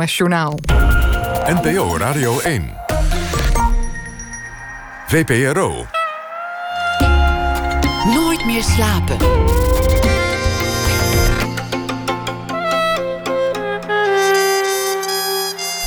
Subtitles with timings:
[0.00, 0.58] NOS Journaal.
[1.46, 2.70] NPO Radio 1.
[5.06, 5.86] VPRO.
[8.14, 9.16] Nooit meer slapen.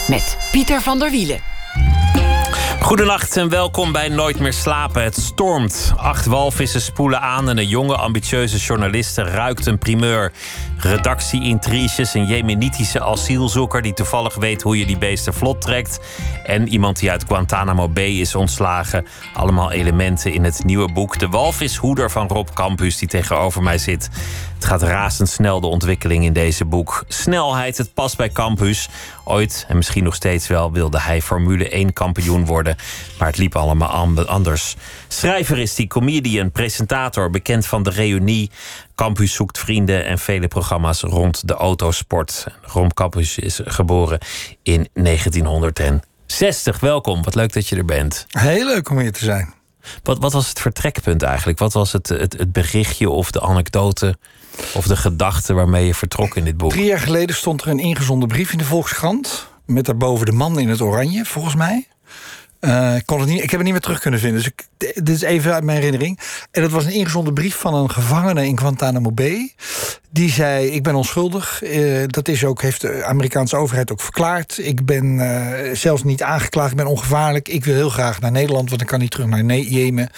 [0.07, 1.39] Met Pieter van der Wielen.
[2.83, 5.03] Goedenacht en welkom bij Nooit meer slapen.
[5.03, 5.93] Het stormt.
[5.97, 10.31] Acht walvissen spoelen aan en een jonge, ambitieuze journaliste ruikt een primeur.
[10.83, 15.99] Redactie-intriges, een jemenitische asielzoeker die toevallig weet hoe je die beesten vlot trekt.
[16.45, 19.05] En iemand die uit Guantanamo Bay is ontslagen.
[19.33, 24.09] Allemaal elementen in het nieuwe boek De Walvishoeder van Rob Campus, die tegenover mij zit.
[24.63, 27.03] Het gaat razendsnel de ontwikkeling in deze boek.
[27.07, 28.89] Snelheid, het past bij Campus.
[29.23, 32.75] Ooit, en misschien nog steeds wel, wilde hij Formule 1 kampioen worden.
[33.19, 34.75] Maar het liep allemaal anders.
[35.07, 38.51] Schrijver is die comedian, presentator, bekend van de reunie.
[38.95, 42.47] Campus zoekt vrienden en vele programma's rond de autosport.
[42.61, 44.19] Rom Campus is geboren
[44.61, 46.79] in 1960.
[46.79, 48.25] Welkom, wat leuk dat je er bent.
[48.29, 49.53] Heel leuk om hier te zijn.
[50.03, 51.59] Wat, wat was het vertrekpunt eigenlijk?
[51.59, 54.15] Wat was het, het, het berichtje of de anekdote
[54.73, 56.69] of de gedachte waarmee je vertrok in dit boek?
[56.69, 59.47] Drie jaar geleden stond er een ingezonden brief in de Volkskrant.
[59.65, 61.87] Met daarboven de man in het oranje, volgens mij.
[62.63, 64.43] Ik, kon het niet, ik heb het niet meer terug kunnen vinden.
[64.43, 64.51] Dus
[64.95, 66.19] dit is even uit mijn herinnering.
[66.51, 69.53] En dat was een ingezonden brief van een gevangene in Guantanamo Bay.
[70.09, 71.63] Die zei: Ik ben onschuldig.
[71.63, 74.57] Uh, dat is ook, heeft de Amerikaanse overheid ook verklaard.
[74.57, 76.71] Ik ben uh, zelfs niet aangeklaagd.
[76.71, 77.47] Ik ben ongevaarlijk.
[77.47, 80.09] Ik wil heel graag naar Nederland, want ik kan niet terug naar Jemen.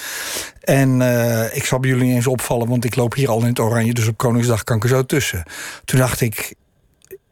[0.61, 1.01] En
[1.53, 3.93] ik zal bij jullie eens opvallen, want ik loop hier al in het oranje.
[3.93, 5.43] Dus op Koningsdag kan ik er zo tussen.
[5.85, 6.55] Toen dacht ik: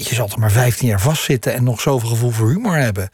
[0.07, 3.09] je zal toch maar 15 jaar vastzitten en nog zoveel gevoel voor humor hebben.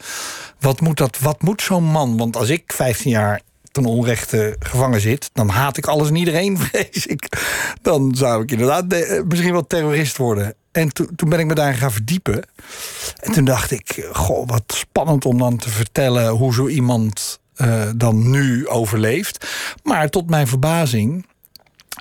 [0.60, 2.16] Wat moet, dat, wat moet zo'n man?
[2.16, 3.40] Want als ik 15 jaar
[3.72, 7.38] ten onrechte gevangen zit, dan haat ik alles en iedereen, vrees ik.
[7.82, 10.54] Dan zou ik inderdaad eh, misschien wel terrorist worden.
[10.72, 12.42] En toen ben ik me daar gaan verdiepen.
[13.20, 17.88] En toen dacht ik, goh, wat spannend om dan te vertellen hoe zo iemand uh,
[17.96, 19.46] dan nu overleeft.
[19.82, 21.26] Maar tot mijn verbazing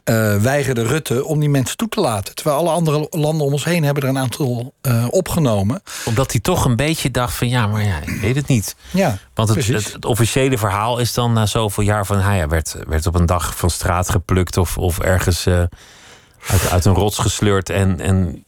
[0.09, 2.35] uh, weigerde Rutte om die mensen toe te laten.
[2.35, 5.81] Terwijl alle andere landen om ons heen hebben er een aantal uh, opgenomen.
[6.05, 8.75] Omdat hij toch een beetje dacht van ja, maar ja, ik weet het niet.
[8.91, 12.19] Ja, Want het, het, officiële verhaal is dan na zoveel jaar van...
[12.19, 15.63] hij werd, werd op een dag van straat geplukt of, of ergens uh,
[16.47, 17.69] uit, uit een rots gesleurd...
[17.69, 18.45] en, en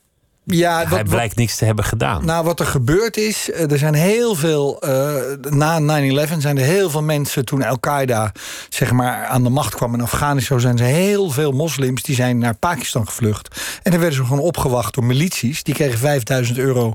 [0.54, 2.26] ja, hij blijkt niks te hebben gedaan.
[2.26, 4.82] Nou, wat er gebeurd is, eh, er zijn heel veel.
[4.86, 5.14] Uh,
[5.50, 7.46] na 9-11 zijn er heel veel mensen.
[7.46, 8.32] toen Al-Qaeda
[8.70, 10.60] zeg maar, aan de macht kwam in Afghanistan.
[10.60, 13.62] zijn er heel veel moslims die zijn naar Pakistan gevlucht.
[13.84, 15.64] En dan werden ze gewoon opgewacht door milities.
[15.64, 16.94] Die kregen 5000 euro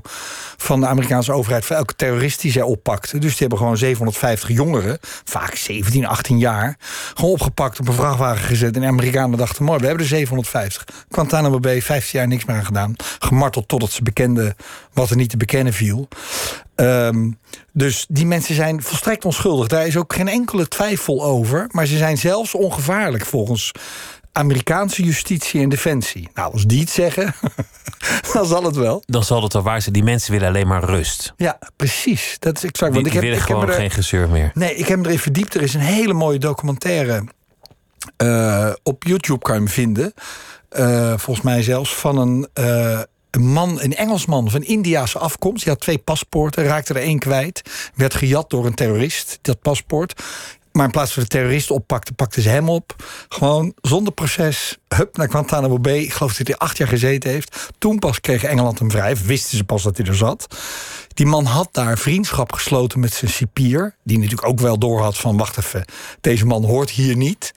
[0.57, 1.65] van de Amerikaanse overheid.
[1.65, 3.21] voor elke terrorist die zij oppakten.
[3.21, 6.77] Dus die hebben gewoon 750 jongeren, vaak 17, 18 jaar.
[7.13, 8.75] gewoon opgepakt, op een vrachtwagen gezet.
[8.75, 10.83] En de Amerikanen dachten: mooi, we hebben er 750.
[11.09, 12.95] Guantanamo Bay, 15 jaar niks meer aan gedaan
[13.47, 14.55] gemarteld totdat ze bekenden
[14.93, 16.07] wat er niet te bekennen viel.
[16.75, 17.39] Um,
[17.73, 19.67] dus die mensen zijn volstrekt onschuldig.
[19.67, 21.67] Daar is ook geen enkele twijfel over.
[21.71, 23.71] Maar ze zijn zelfs ongevaarlijk volgens
[24.31, 26.29] Amerikaanse justitie en defensie.
[26.33, 27.33] Nou, als die het zeggen,
[28.33, 29.03] dan zal het wel.
[29.05, 29.93] Dan zal het wel waar zijn.
[29.93, 31.33] Die mensen willen alleen maar rust.
[31.37, 32.35] Ja, precies.
[32.39, 32.93] Dat is exact.
[32.93, 34.51] Die, want ik heb, willen ik gewoon heb er, geen gezeur meer.
[34.53, 35.55] Nee, ik heb me erin verdiept.
[35.55, 37.23] Er is een hele mooie documentaire.
[38.23, 40.13] Uh, op YouTube kan je hem vinden.
[40.71, 42.47] Uh, volgens mij zelfs van een...
[42.59, 42.99] Uh,
[43.37, 45.63] een man, een Engelsman van Indiaanse afkomst.
[45.63, 47.61] Die had twee paspoorten, raakte er één kwijt.
[47.95, 50.23] Werd gejat door een terrorist, dat paspoort.
[50.71, 52.95] Maar in plaats van de terrorist oppakte, pakten ze hem op.
[53.29, 54.77] Gewoon zonder proces.
[54.87, 55.97] Hup, naar Guantanamo Bay.
[55.97, 57.69] Ik geloof dat hij acht jaar gezeten heeft.
[57.77, 59.15] Toen pas kreeg Engeland hem vrij.
[59.17, 60.57] Wisten ze pas dat hij er zat.
[61.13, 63.95] Die man had daar vriendschap gesloten met zijn cipier.
[64.03, 65.37] Die natuurlijk ook wel doorhad van...
[65.37, 65.85] wacht even,
[66.21, 67.53] deze man hoort hier niet.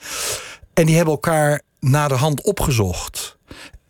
[0.75, 3.39] En die hebben elkaar na de hand opgezocht.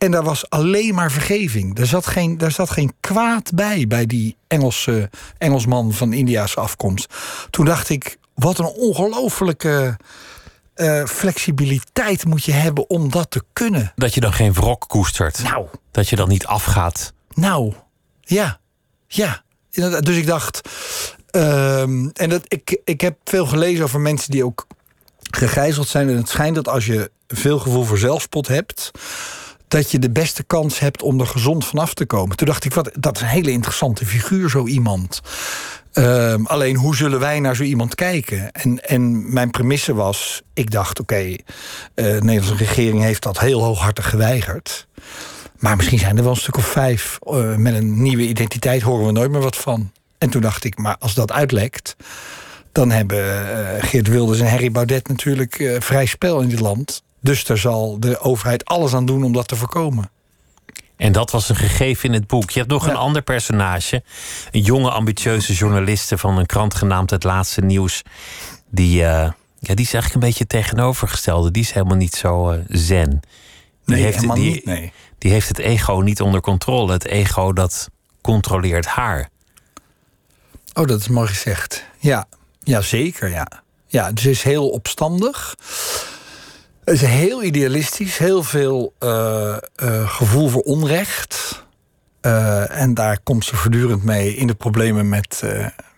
[0.00, 1.78] En daar was alleen maar vergeving.
[1.78, 7.14] Er zat geen, daar zat geen kwaad bij, bij die Engelse, Engelsman van India's afkomst.
[7.50, 9.96] Toen dacht ik, wat een ongelofelijke
[10.76, 13.92] uh, flexibiliteit moet je hebben om dat te kunnen.
[13.96, 15.42] Dat je dan geen wrok koestert.
[15.42, 15.66] Nou.
[15.90, 17.12] Dat je dan niet afgaat.
[17.34, 17.74] Nou,
[18.20, 18.60] ja.
[19.06, 19.42] Ja.
[20.00, 20.60] Dus ik dacht.
[21.30, 24.66] Um, en dat, ik, ik heb veel gelezen over mensen die ook
[25.30, 26.08] gegijzeld zijn.
[26.08, 28.90] En het schijnt dat als je veel gevoel voor zelfspot hebt
[29.70, 32.36] dat je de beste kans hebt om er gezond vanaf te komen.
[32.36, 35.20] Toen dacht ik, wat, dat is een hele interessante figuur, zo iemand.
[35.92, 38.52] Um, alleen hoe zullen wij naar zo iemand kijken?
[38.52, 41.36] En, en mijn premisse was, ik dacht, oké, uh,
[41.94, 44.86] de Nederlandse regering heeft dat heel hooghartig geweigerd.
[45.58, 49.06] Maar misschien zijn er wel een stuk of vijf uh, met een nieuwe identiteit, horen
[49.06, 49.92] we nooit meer wat van.
[50.18, 51.96] En toen dacht ik, maar als dat uitlekt,
[52.72, 57.02] dan hebben uh, Geert Wilders en Harry Baudet natuurlijk vrij spel in dit land.
[57.20, 60.10] Dus daar zal de overheid alles aan doen om dat te voorkomen.
[60.96, 62.50] En dat was een gegeven in het boek.
[62.50, 62.90] Je hebt nog Ja.
[62.90, 64.02] een ander personage.
[64.50, 68.02] Een jonge, ambitieuze journaliste van een krant genaamd Het Laatste Nieuws.
[68.70, 71.50] Die, eh, ja, die is eigenlijk een beetje tegenovergestelde.
[71.50, 73.10] Die is helemaal niet zo eh, zen.
[73.10, 74.64] Die Nee, heeft, die, niet.
[74.64, 74.92] Nee.
[75.18, 76.92] die heeft het ego niet onder controle.
[76.92, 77.88] Het ego dat
[78.20, 79.28] controleert haar.
[80.72, 81.84] Oh, dat is mooi gezegd.
[81.98, 82.26] Ja,
[82.62, 83.46] ja zeker, ja.
[83.86, 85.54] Ja, dus is heel opstandig.
[86.90, 88.18] Is heel idealistisch.
[88.18, 91.64] Heel veel eh, eh, gevoel voor onrecht.
[92.20, 95.42] Eh, en daar komt ze voortdurend mee in de problemen met,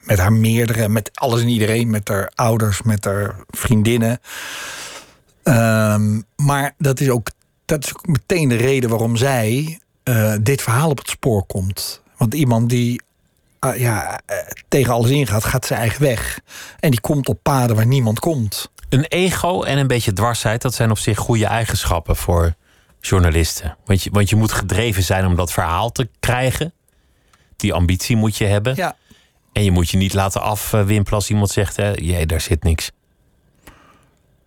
[0.03, 0.89] met haar meerdere...
[0.89, 4.21] met alles en iedereen, met haar ouders, met haar vriendinnen.
[5.43, 7.31] Ehm, maar dat is, ook,
[7.65, 9.81] dat is ook meteen de reden waarom zij
[10.41, 12.03] dit verhaal op het spoor komt.
[12.17, 13.03] Want iemand die
[13.59, 14.21] ah, ja,
[14.69, 16.41] tegen alles ingaat, gaat zijn eigen weg.
[16.81, 18.71] En die komt op paden waar niemand komt.
[18.93, 22.55] Een ego en een beetje dwarsheid, dat zijn op zich goede eigenschappen voor
[23.01, 23.77] journalisten.
[23.85, 26.73] Want je, want je moet gedreven zijn om dat verhaal te krijgen.
[27.57, 28.75] Die ambitie moet je hebben.
[28.77, 28.97] Ja,
[29.53, 32.91] En je moet je niet laten afwimpelen als iemand zegt: hè, jee, daar zit niks.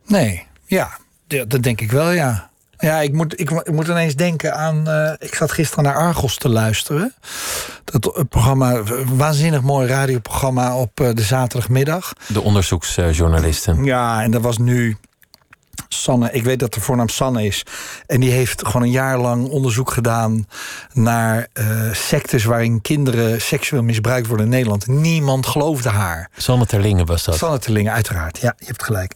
[0.06, 0.98] nee, ja,
[1.28, 2.50] Ja, dat denk ik wel, ja.
[2.78, 4.88] Ja, ik moet, ik, mo- ik moet ineens denken aan.
[4.90, 7.14] eh, ik zat gisteren naar Argos te luisteren.
[7.84, 12.14] Dat eh, programma, waanzinnig mooi radioprogramma op eh, de zaterdagmiddag.
[12.28, 13.84] De onderzoeksjournalisten.
[13.84, 14.98] Ja, en dat was nu
[15.88, 16.32] Sanne.
[16.32, 17.64] Ik weet dat de voornaam Sanne is.
[18.08, 20.48] En die heeft gewoon een jaar lang onderzoek gedaan
[20.94, 24.88] naar eh, sectes waarin kinderen seksueel misbruikt worden in Nederland.
[24.88, 26.30] Niemand geloofde haar.
[26.38, 27.36] Sanne Terlingen was dat.
[27.38, 28.38] Sanne Terlingen, uiteraard.
[28.42, 29.14] Ja, je hebt gelijk.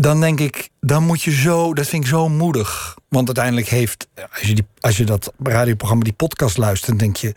[0.00, 2.96] Dan denk ik, dan moet je zo, dat vind ik zo moedig.
[3.08, 7.34] Want uiteindelijk heeft, als je, die, als je dat radioprogramma, die podcast luistert, denk je,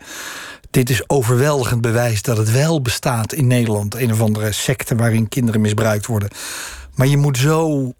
[0.70, 3.94] dit is overweldigend bewijs dat het wel bestaat in Nederland.
[3.94, 6.28] Een of andere secte waarin kinderen misbruikt worden.
[6.94, 7.92] Maar je moet zo,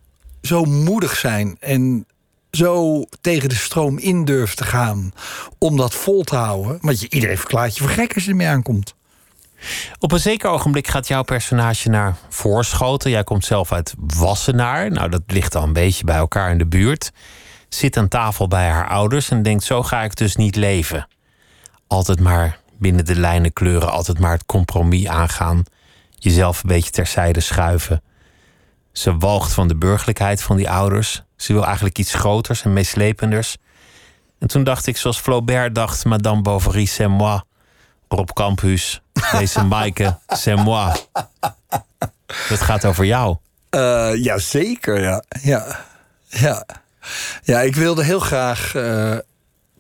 [0.43, 2.07] zo moedig zijn en
[2.51, 5.13] zo tegen de stroom in durven te gaan
[5.59, 6.79] om dat vol te houden.
[6.81, 8.95] Want je, iedereen verklaart je voor gek als je ermee aankomt.
[9.99, 13.11] Op een zeker ogenblik gaat jouw personage naar Voorschoten.
[13.11, 14.91] Jij komt zelf uit Wassenaar.
[14.91, 17.13] Nou, dat ligt al een beetje bij elkaar in de buurt.
[17.69, 21.09] Zit aan tafel bij haar ouders en denkt: zo ga ik dus niet leven.
[21.87, 25.63] Altijd maar binnen de lijnen kleuren, altijd maar het compromis aangaan.
[26.19, 28.03] Jezelf een beetje terzijde schuiven.
[28.93, 31.23] Ze walgt van de burgerlijkheid van die ouders.
[31.37, 33.57] Ze wil eigenlijk iets groters en meeslependers.
[34.39, 37.41] En toen dacht ik, zoals Flaubert dacht, Madame Bovary, c'est moi.
[38.09, 39.03] Rob Campus,
[39.39, 40.93] deze Maaike, c'est moi.
[42.49, 43.37] Dat gaat over jou.
[43.71, 45.23] Eh ja, zeker, ja.
[45.43, 45.81] ja.
[46.29, 46.67] Ja.
[47.43, 48.75] Ja, ik wilde heel graag...
[48.75, 49.17] eh,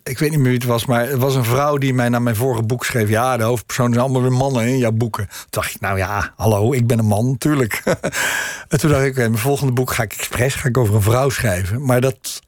[0.02, 2.22] ik weet niet meer wie het was, maar het was een vrouw die mij naar
[2.22, 3.08] mijn vorige boek schreef.
[3.08, 5.26] Ja, de hoofdpersonen zijn allemaal weer mannen in jouw boeken.
[5.26, 7.82] Toen dacht ik, nou ja, hallo, ik ben een man, natuurlijk.
[8.68, 11.02] en toen dacht ik, oké, mijn volgende boek ga ik expres ga ik over een
[11.02, 11.84] vrouw schrijven.
[11.84, 12.40] Maar dat,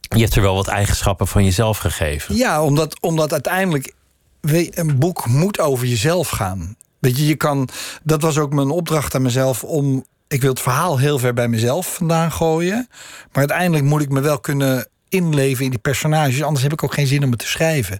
[0.00, 2.36] Je hebt er wel wat eigenschappen van jezelf gegeven.
[2.36, 3.92] ja, omdat, omdat uiteindelijk
[4.40, 6.76] een boek moet over jezelf gaan.
[6.98, 7.68] Weet je, je kan.
[8.02, 10.04] Dat was ook mijn opdracht aan mezelf om.
[10.28, 12.86] Ik wil het verhaal heel ver bij mezelf vandaan gooien.
[13.32, 16.42] Maar uiteindelijk moet ik me wel kunnen inleven in die personages.
[16.42, 17.98] Anders heb ik ook geen zin om het te schrijven.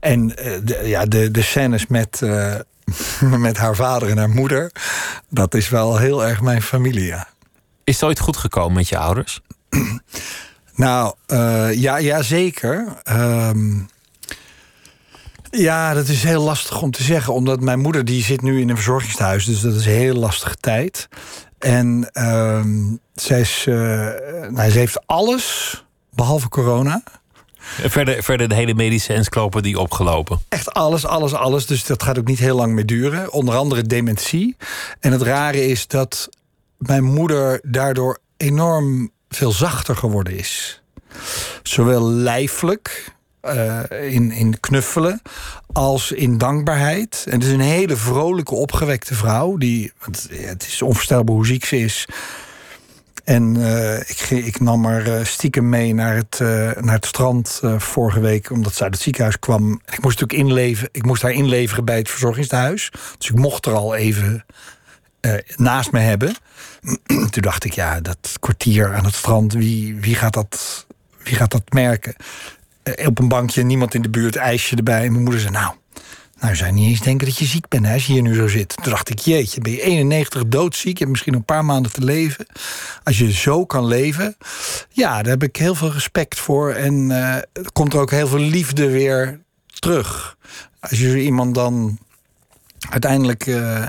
[0.00, 2.54] En eh, de, ja, de, de scènes met, eh,
[3.38, 4.72] met haar vader en haar moeder.
[5.28, 7.28] Dat is wel heel erg mijn familie, ja.
[7.84, 9.40] Is het ooit goed gekomen met je ouders?
[10.74, 13.00] Nou, eh, ja, ja, zeker.
[13.02, 13.78] Ehm,
[15.60, 17.34] ja, dat is heel lastig om te zeggen.
[17.34, 19.44] Omdat mijn moeder die zit nu in een verzorgingstehuis.
[19.44, 21.08] Dus dat is een heel lastige tijd.
[21.58, 23.74] En ehm, zij, is, eh,
[24.48, 27.02] nou, ze heeft alles, behalve corona.
[27.62, 30.40] Verder, verder de hele medische encyclopedie opgelopen.
[30.48, 31.66] Echt alles, alles, alles.
[31.66, 33.32] Dus dat gaat ook niet heel lang meer duren.
[33.32, 34.56] Onder andere dementie.
[35.00, 36.28] En het rare is dat
[36.76, 40.82] mijn moeder daardoor enorm veel zachter geworden is.
[41.62, 45.22] Zowel lijfelijk, eh, in, in knuffelen,
[45.72, 47.24] als in dankbaarheid.
[47.26, 49.56] En het is een hele vrolijke, opgewekte vrouw.
[49.56, 49.92] Die,
[50.30, 52.08] het is onvoorstelbaar hoe ziek ze is.
[53.24, 56.38] En eh, ik, ik nam haar eh, stiekem mee naar het,
[56.80, 59.72] naar het strand vorige week, omdat ze uit het ziekenhuis kwam.
[59.72, 62.90] Ik moest natuurlijk inleven, ik moest haar inleveren bij het verzorgingstehuis.
[63.18, 64.44] Dus ik mocht er al even
[65.56, 66.34] naast me hebben.
[67.30, 70.86] Toen dacht ik, ja, dat kwartier aan het strand, wie, wie, gaat, dat,
[71.22, 72.14] wie gaat dat merken?
[72.82, 75.04] Eh, op een bankje, niemand in de buurt, ijsje erbij.
[75.04, 75.74] En mijn moeder zei, nou,
[76.40, 78.34] nou, zou je niet eens denken dat je ziek bent hè, als je hier nu
[78.34, 78.76] zo zit.
[78.82, 82.04] Toen dacht ik, jeetje, ben je 91 doodziek, je hebt misschien een paar maanden te
[82.04, 82.46] leven.
[83.02, 84.36] Als je zo kan leven,
[84.88, 86.72] ja, daar heb ik heel veel respect voor.
[86.72, 89.40] En eh, er komt er ook heel veel liefde weer
[89.78, 90.36] terug.
[90.80, 91.98] Als je iemand dan
[92.90, 93.88] uiteindelijk, eh,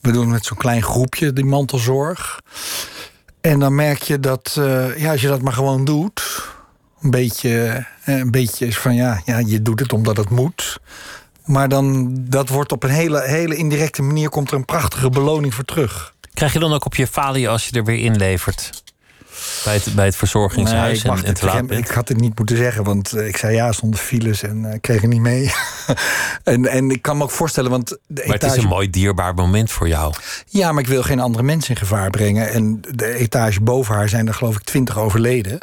[0.00, 2.40] we doen met zo'n klein groepje die mantelzorg.
[3.40, 4.52] En dan merk je dat,
[4.96, 6.22] ja, als je dat maar gewoon doet,
[7.04, 10.78] Een beetje, eh, een beetje is van ja, ja, je doet het omdat het moet.
[11.44, 14.28] Maar dan, dat wordt op een hele, hele indirecte manier...
[14.28, 16.14] komt er een prachtige beloning voor terug.
[16.34, 18.82] Krijg je dan ook op je falie als je er weer inlevert?
[19.64, 22.84] Bij het, bij het verzorgingshuis Nee, en, te laat ik had het niet moeten zeggen,
[22.84, 25.52] want eh, ik zei ja zonder files en eh, kreeg het niet mee.
[26.44, 28.60] en, en ik kan me ook voorstellen, want de Maar het is etage...
[28.60, 30.14] een mooi dierbaar moment voor jou.
[30.46, 32.50] Ja, maar ik wil geen andere mensen in gevaar brengen.
[32.50, 35.58] En de etage boven haar zijn er geloof ik twintig overleden.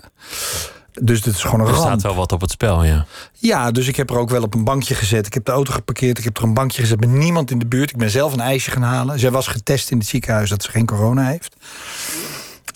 [1.01, 1.85] Dus dit is gewoon een Er ramp.
[1.87, 3.05] staat wel wat op het spel, ja.
[3.33, 5.25] Ja, dus ik heb er ook wel op een bankje gezet.
[5.25, 6.17] Ik heb de auto geparkeerd.
[6.17, 7.89] Ik heb er een bankje gezet met niemand in de buurt.
[7.89, 9.19] Ik ben zelf een ijsje gaan halen.
[9.19, 11.55] Zij was getest in het ziekenhuis dat ze geen corona heeft.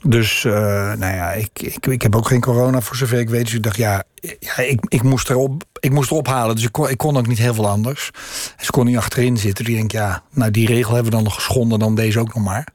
[0.03, 0.53] Dus, eh,
[0.93, 3.43] nou ja, ik, ik, ik heb ook geen corona voor zover ik weet.
[3.45, 4.03] Dus ik dacht, ja,
[4.39, 6.55] ja ik, ik, moest erop, ik moest erop halen.
[6.55, 8.11] Dus ik kon, ik kon ook niet heel veel anders.
[8.57, 9.65] En ze kon niet achterin zitten.
[9.65, 11.79] Dus ik denk, ja, nou, die regel hebben we dan nog geschonden.
[11.79, 12.67] Dan deze ook nog maar.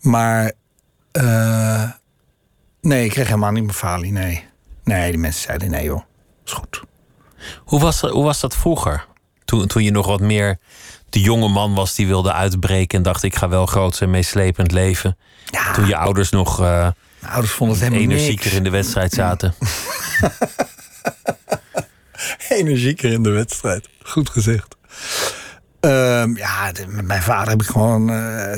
[0.00, 0.52] Maar,
[1.12, 1.90] eh,
[2.80, 4.44] nee, ik kreeg helemaal niet mijn falie, nee.
[4.86, 6.00] Nee, die mensen zeiden, nee joh,
[6.44, 6.82] is goed.
[7.58, 9.06] Hoe was, dat- hoe was dat vroeger?
[9.44, 10.58] Toen, toen je nog wat meer
[11.10, 12.98] de jonge man was die wilde uitbreken...
[12.98, 15.16] en dacht, ik ga wel groots en meeslepend leven.
[15.50, 15.72] Ja.
[15.72, 16.66] Toen je ouders nog eh
[17.20, 18.56] Mijn ouders vonden het helemaal energieker niks.
[18.56, 19.54] in de wedstrijd zaten.
[22.48, 23.88] Energieker in de wedstrijd.
[24.02, 24.76] Goed gezegd.
[25.86, 28.12] Ehm, ja, de- met mijn vader heb ik gewoon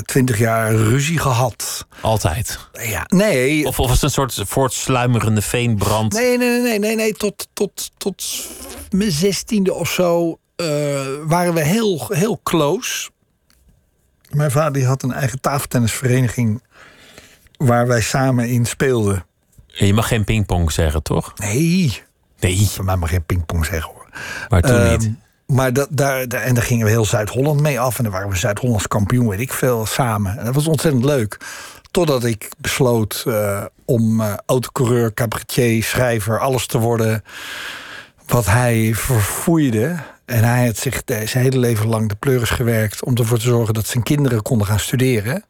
[0.05, 1.87] twintig jaar ruzie gehad.
[2.01, 2.59] Altijd.
[2.71, 3.65] Ja, nee.
[3.67, 6.13] Of, of was het een soort voortsluimerende veenbrand?
[6.13, 7.13] Nee, nee, nee, nee, nee, nee.
[7.13, 8.47] Tot, tot, tot
[8.89, 10.65] mijn zestiende of zo eh,
[11.25, 13.09] waren we heel, heel close.
[14.29, 16.63] Mijn vader die had een eigen tafeltennisvereniging
[17.57, 19.25] waar wij samen in speelden.
[19.67, 21.33] Je mag geen pingpong zeggen, toch?
[21.35, 22.01] Nee,
[22.39, 24.09] Nee, van mij mag geen pingpong zeggen hoor.
[24.49, 25.09] maar toen Ehm, niet.
[25.53, 27.97] Maar dat, daar, en daar gingen we heel Zuid-Holland mee af.
[27.97, 30.37] En dan waren we Zuid-Hollands kampioen, weet ik veel, samen.
[30.37, 31.37] En dat was ontzettend leuk.
[31.91, 37.23] Totdat ik besloot eh, om eh, autocoureur, cabaretier, schrijver, alles te worden
[38.25, 39.95] wat hij verfoeide.
[40.25, 43.73] En hij had zich zijn hele leven lang de pleuris gewerkt om ervoor te zorgen
[43.73, 45.43] dat zijn kinderen konden gaan studeren.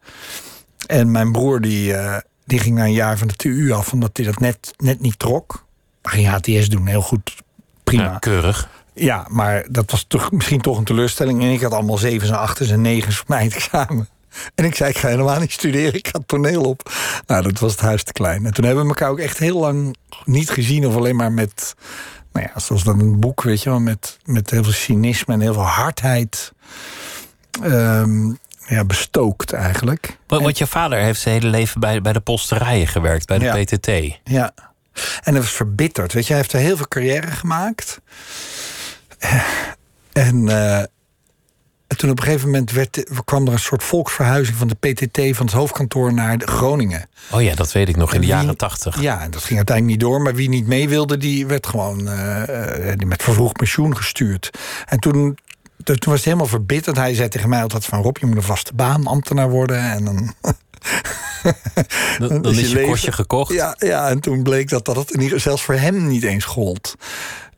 [0.87, 4.17] En mijn broer die, eh, die ging na een jaar van de TU af, omdat
[4.17, 5.65] hij dat net, net niet trok.
[6.01, 7.35] Maar ging HTS doen, heel goed,
[7.83, 8.03] prima.
[8.03, 8.69] Ja, keurig.
[8.99, 11.41] Ja, maar dat was toch misschien toch een teleurstelling.
[11.41, 14.07] En ik had allemaal zevens en achters en negens voor mijn examen.
[14.55, 16.91] En ik zei, ik ga helemaal niet studeren, ik ga toneel op.
[17.25, 18.45] Nou, dat was het huis te klein.
[18.45, 20.87] En toen hebben we elkaar ook echt heel lang niet gezien...
[20.87, 21.75] of alleen maar met,
[22.33, 23.79] nou ja, zoals dan een boek, weet je wel...
[23.79, 26.53] met, met heel veel cynisme en heel veel hardheid
[27.63, 28.33] ehm,
[28.67, 30.17] ja, bestookt eigenlijk.
[30.27, 33.63] Want, je vader heeft zijn hele leven bij, bij de posterijen gewerkt, bij de Ja.
[33.63, 34.19] PTT.
[34.23, 34.51] Ja.
[35.23, 36.13] En hij was verbitterd.
[36.13, 38.01] Weet je, hij heeft er heel veel carrière gemaakt.
[40.13, 40.83] En eh,
[41.97, 45.45] toen op een gegeven moment werd, kwam er een soort volksverhuizing van de PTT van
[45.45, 47.09] het hoofdkantoor naar Groningen.
[47.31, 49.01] Oh ja, dat weet ik nog in de wie- jaren tachtig.
[49.01, 50.21] Ja, en dat ging uiteindelijk niet door.
[50.21, 54.49] Maar wie niet mee wilde, die werd gewoon eh, eh, die met vervroegd pensioen gestuurd.
[54.85, 55.37] En toen,
[55.83, 56.97] toen was hij helemaal verbitterd.
[56.97, 59.81] Hij zei tegen mij altijd van Rob, je moet een vaste baan, ambtenaar worden.
[59.91, 60.33] En dan
[62.19, 63.53] Dan, dan is is je je kostje gekocht.
[63.53, 66.45] Ja, ja, en toen bleek dat dat het in ieder- zelfs voor hem niet eens
[66.45, 66.95] gold.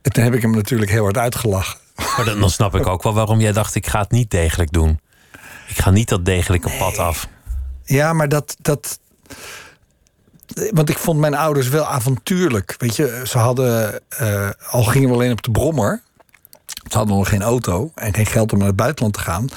[0.02, 1.78] En toen heb ik hem natuurlijk heel hard uitgelachen.
[2.16, 4.72] Maar dan, dan snap ik ook wel waarom jij dacht, ik ga het niet degelijk
[4.72, 5.00] doen.
[5.68, 7.28] Ik ga niet dat degelijke pad af.
[7.84, 8.98] Ja, maar dat, dat.
[10.70, 12.74] Want ik vond mijn ouders wel avontuurlijk.
[12.78, 14.00] Weet je, ze hadden.
[14.08, 16.02] eh, al gingen we alleen op de brommer.
[16.66, 19.48] Ze hadden nog geen auto en geen geld om naar het buitenland te gaan.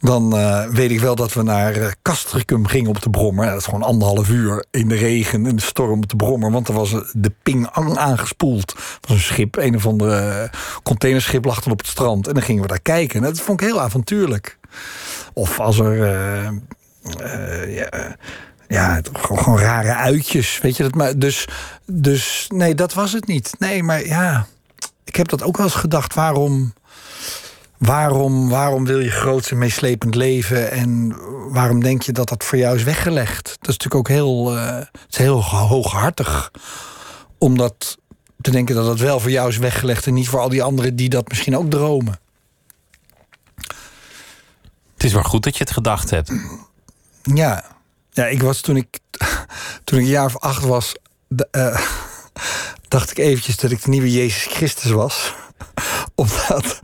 [0.00, 3.46] Dan eh, weet ik wel dat we naar eh, Castricum gingen op de brommer.
[3.46, 6.50] Dat is gewoon anderhalf uur in de regen, in de storm op de brommer.
[6.50, 8.66] Want er was eh, de Ping Ang aangespoeld.
[8.74, 10.48] Dat was een schip, een of andere eh,
[10.82, 12.26] containerschip lag dan op het strand.
[12.28, 13.16] En dan gingen we daar kijken.
[13.16, 14.58] En dat vond ik heel avontuurlijk.
[15.32, 16.02] Of als er.
[16.02, 16.46] eh,
[17.80, 18.12] eh,
[18.68, 20.58] ja, gewoon rare uitjes.
[20.62, 20.94] Weet je dat?
[20.94, 21.48] Maar dus,
[21.86, 23.54] dus nee, dat was het niet.
[23.58, 24.46] Nee, maar ja,
[25.14, 26.14] ik heb dat ook wel eens gedacht.
[26.14, 26.72] Waarom,
[27.78, 30.70] waarom, waarom wil je groots en meeslepend leven?
[30.70, 31.16] En
[31.52, 33.44] waarom denk je dat dat voor jou is weggelegd?
[33.44, 36.50] Dat is natuurlijk ook heel, eh, het is heel hooghartig.
[37.38, 37.98] Om dat
[38.40, 40.06] te denken dat het wel voor jou is weggelegd...
[40.06, 42.18] en niet voor al die anderen die dat misschien ook dromen.
[44.94, 46.32] Het is wel goed dat je het gedacht hebt.
[47.22, 47.64] Ja,
[48.10, 48.98] ja ik was toen ik,
[49.84, 50.94] toen ik een jaar of acht was,
[51.50, 51.80] eh,
[52.94, 55.34] dacht ik eventjes dat ik de nieuwe Jezus Christus was.
[56.14, 56.82] Omdat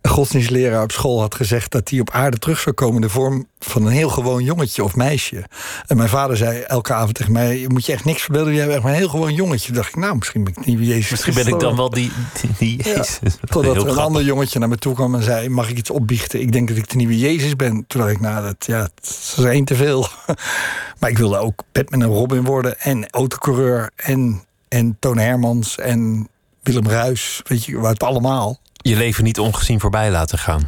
[0.00, 3.08] een godsdienstleraar op school had gezegd dat hij op aarde terug zou komen in de
[3.08, 5.44] vorm van een heel gewoon jongetje of meisje.
[5.86, 8.62] En mijn vader zei elke avond tegen mij: Je moet je echt niks verbeelden, jij
[8.62, 9.66] bent echt maar een heel gewoon jongetje.
[9.66, 11.90] Toen dacht ik, nou, misschien ben ik de nieuwe Jezus Misschien ben ik dan wel
[11.90, 13.18] die, die, die Ja, Jezus.
[13.40, 14.04] Totdat Heel er een grappig.
[14.04, 16.40] ander jongetje naar me toe kwam en zei: Mag ik iets opbiechten?
[16.40, 17.84] Ik denk dat ik de nieuwe Jezus ben.
[17.86, 20.08] Toen dacht ik: Nou, dat, ja, dat is één te veel.
[21.00, 26.28] maar ik wilde ook Batman en Robin worden en autocoureur en En Toon Hermans en
[26.62, 27.40] Willem Ruis.
[27.44, 28.60] Weet je, het allemaal.
[28.76, 30.66] Je leven niet ongezien voorbij laten gaan.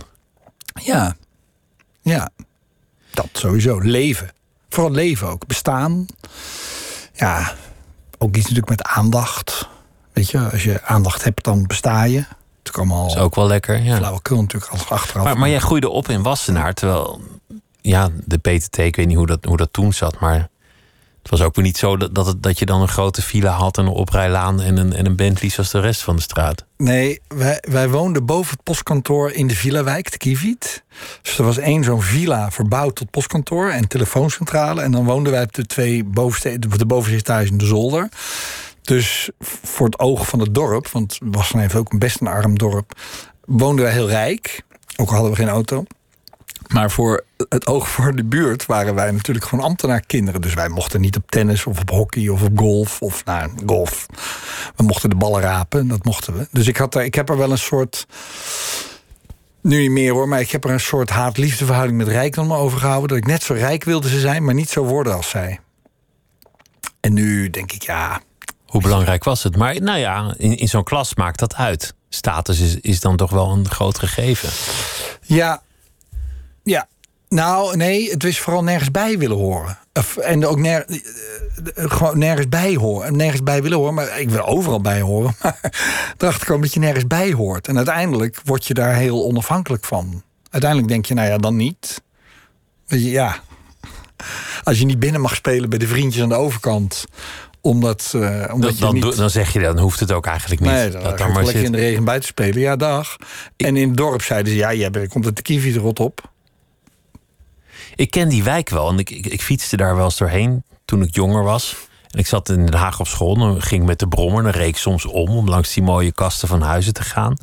[0.82, 1.16] Ja.
[2.00, 2.30] Ja.
[3.10, 3.78] Dat sowieso.
[3.78, 4.30] Leven.
[4.68, 5.46] Vooral leven ook.
[5.46, 6.06] Bestaan.
[7.12, 7.54] Ja.
[8.18, 9.68] Ook iets natuurlijk met aandacht.
[10.12, 12.18] Weet je, als je aandacht hebt, dan besta je.
[12.18, 12.28] Het
[12.62, 13.82] is allemaal Dat is ook wel lekker.
[13.82, 13.96] Ja.
[13.96, 15.24] flauwekul natuurlijk als achteraf.
[15.24, 17.20] Maar, maar jij groeide op in Wassenaar, terwijl
[17.80, 20.48] ja, de PTT, ik weet niet hoe dat, hoe dat toen zat, maar
[21.30, 23.78] het was ook weer niet zo dat, dat, dat je dan een grote file had
[23.78, 26.64] en een oprijlaan en een, en een Bentley zoals de rest van de straat.
[26.76, 30.84] Nee, wij, wij woonden boven het postkantoor in de Villa-wijk, de Kieviet.
[31.22, 34.80] Dus er was één zo'n villa verbouwd tot postkantoor en telefooncentrale.
[34.80, 38.08] En dan woonden wij op de twee bovenste, de bovenste etage in de zolder.
[38.82, 42.92] Dus voor het oog van het dorp, want Wassenaar heeft ook best een arm dorp...
[43.44, 44.62] woonden wij heel rijk,
[44.96, 45.84] ook al hadden we geen auto.
[46.68, 50.40] Maar voor het oog voor de buurt waren wij natuurlijk gewoon ambtenaarkinderen.
[50.40, 53.02] Dus wij mochten niet op tennis of op hockey of op golf.
[53.02, 54.06] Of nou, golf.
[54.76, 56.48] We mochten de ballen rapen, dat mochten we.
[56.50, 58.06] Dus ik, had er, ik heb er wel een soort.
[59.60, 63.08] Nu niet meer hoor, maar ik heb er een soort haat-liefdeverhouding met rijkdom over gehouden.
[63.08, 65.60] Dat ik net zo rijk wilde ze zijn, maar niet zo worden als zij.
[67.00, 68.20] En nu denk ik, ja,
[68.66, 69.56] Hoe belangrijk was het?
[69.56, 71.94] Maar nou ja, in, in zo'n klas maakt dat uit.
[72.08, 74.48] Status is, is dan toch wel een groot gegeven.
[75.22, 75.62] Ja.
[76.68, 76.88] Ja.
[77.28, 79.78] Nou, nee, het is vooral nergens bij willen horen.
[80.22, 80.96] En ook ner, eh,
[81.74, 83.16] eh, gewoon nergens bij horen.
[83.16, 85.34] Nergens bij willen horen, maar ik wil overal bij horen.
[85.42, 85.60] Maar
[86.18, 87.68] erachter komen dat je nergens bij hoort.
[87.68, 90.22] En uiteindelijk word je daar heel onafhankelijk van.
[90.50, 92.02] Uiteindelijk denk je, nou ja, dan niet.
[92.86, 93.40] Je, ja.
[94.62, 97.04] Als je niet binnen mag spelen bij de vriendjes aan de overkant.
[97.60, 98.20] Omdat, eh,
[98.52, 99.02] omdat Dan, je dan, niet...
[99.02, 100.70] doe- dan zeg je, dan hoeft het ook eigenlijk niet.
[100.70, 102.60] Nee, dan dat dan ik maar lekker in de regen buiten spelen.
[102.60, 103.16] Ja, dag.
[103.56, 106.30] En in het dorp zeiden ze, ja, jij bent- komt het de kiwi rot op.
[107.98, 111.02] Ik ken die wijk wel en ik, ik, ik fietste daar wel eens doorheen toen
[111.02, 111.76] ik jonger was.
[112.10, 114.76] En ik zat in Den Haag op school, dan ging met de brommer, dan reek
[114.76, 117.36] soms om om langs die mooie kasten van huizen te gaan.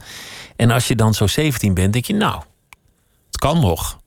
[0.56, 2.42] En als je dan zo 17 bent, denk je, nou,
[3.26, 3.92] het kan nog.
[3.92, 4.00] Het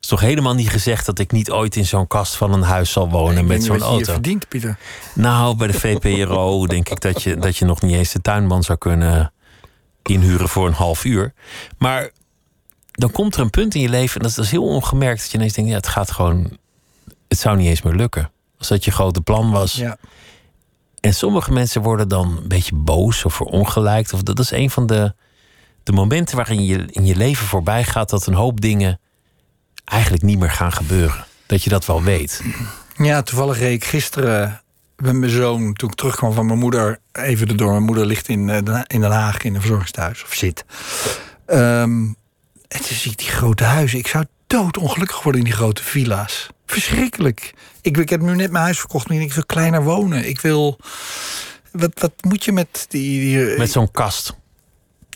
[0.00, 2.92] is toch helemaal niet gezegd dat ik niet ooit in zo'n kast van een huis
[2.92, 4.12] zal wonen met zo'n wat je auto.
[4.12, 4.78] verdient, Pieter.
[5.14, 8.62] Nou, bij de VPRO denk ik dat je, dat je nog niet eens de tuinman
[8.62, 9.32] zou kunnen
[10.02, 11.32] inhuren voor een half uur.
[11.78, 12.10] Maar
[12.96, 15.20] dan komt er een punt in je leven, en dat is, dat is heel ongemerkt,
[15.20, 16.56] dat je ineens denkt, ja, het gaat gewoon,
[17.28, 18.30] het zou niet eens meer lukken.
[18.58, 19.74] Als dat je grote plan was.
[19.74, 19.96] Ja.
[21.00, 24.12] En sommige mensen worden dan een beetje boos of verongelijkt.
[24.12, 25.14] Of dat is een van de,
[25.82, 29.00] de momenten waarin je in je leven voorbij gaat dat een hoop dingen
[29.84, 31.24] eigenlijk niet meer gaan gebeuren.
[31.46, 32.42] Dat je dat wel weet.
[32.96, 34.62] Ja, toevallig reed ik gisteren
[34.96, 37.70] met mijn zoon, toen ik terugkwam van mijn moeder, even erdoor.
[37.70, 40.64] Mijn moeder ligt in, eh, Den- in Den Haag in een verzorgingstehuis, of zit.
[41.46, 42.06] Ehm,
[42.74, 43.98] en toen zie ik die grote huizen.
[43.98, 46.48] Ik zou doodongelukkig worden in die grote villa's.
[46.66, 47.54] Verschrikkelijk.
[47.80, 50.28] Ik, ik heb nu net mijn huis verkocht, ik wil kleiner wonen.
[50.28, 50.78] Ik wil...
[51.72, 53.20] Wat, wat moet je met die...
[53.20, 54.34] die Met zo'n kast.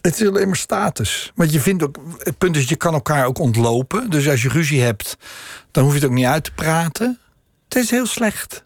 [0.01, 1.33] Het is alleen maar status.
[1.35, 4.11] Want je vindt ook, het punt is, je kan elkaar ook ontlopen.
[4.11, 5.17] Dus als je ruzie hebt,
[5.71, 7.19] dan hoef je het ook niet uit te praten.
[7.69, 8.63] Het is heel slecht.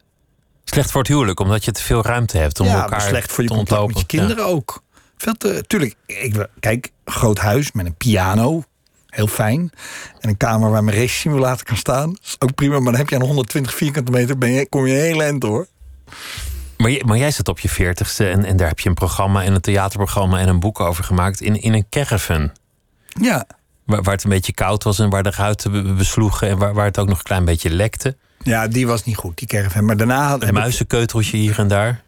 [0.64, 3.32] Slecht voor het huwelijk, omdat je te veel ruimte hebt om ja, maar elkaar slecht
[3.32, 4.02] voor je te contact ontlopen.
[4.02, 4.82] met je kinderen ook.
[5.16, 8.64] Veel te, tuurlijk, ik, kijk, groot huis met een piano.
[9.12, 9.70] Heel fijn.
[10.20, 12.16] En een kamer waar mijn race simulator kan staan.
[12.22, 14.94] is ook prima, maar dan heb je aan 120 vierkante meter, ben je, kom je
[14.94, 15.66] heel eind hoor.
[16.76, 19.42] Maar, je- maar jij zit op je veertigste en, en daar heb je een programma
[19.42, 22.50] en een theaterprogramma en een boek over gemaakt in, in een caravan.
[23.08, 23.46] Ja,
[23.84, 26.74] Waar, waar het een beetje koud was en waar de ruiten be- besloegen en waar,
[26.74, 28.16] waar het ook nog een klein beetje lekte.
[28.42, 29.84] ja, die was niet goed, die caravan.
[29.84, 32.02] Maar daarna had Een muizenkeuteltje hier en daar.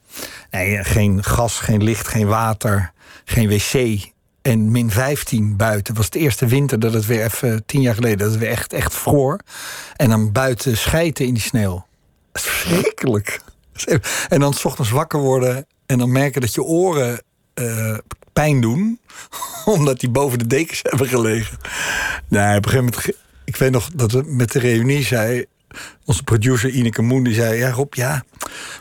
[0.50, 2.92] Nee, geen gas, geen licht, geen water,
[3.24, 4.12] geen wc.
[4.44, 5.94] En min 15 buiten.
[5.94, 8.72] was de eerste winter dat het weer even, tien jaar geleden, dat het weer echt,
[8.72, 9.40] echt vroor.
[9.96, 11.86] En dan buiten schijten in die sneeuw.
[12.32, 13.40] Dat verschrikkelijk.
[14.28, 17.22] En dan 's ochtends wakker worden en dan merken dat je oren
[17.54, 17.98] eh,
[18.32, 19.00] pijn doen.
[19.64, 21.58] Omdat die boven de dekens hebben gelegen.
[22.28, 25.44] Nee, op een gegeven moment, ik weet nog dat we met de reunie zei.
[26.04, 28.24] Onze producer Ineke Moen die zei: Ja, Rob, ja.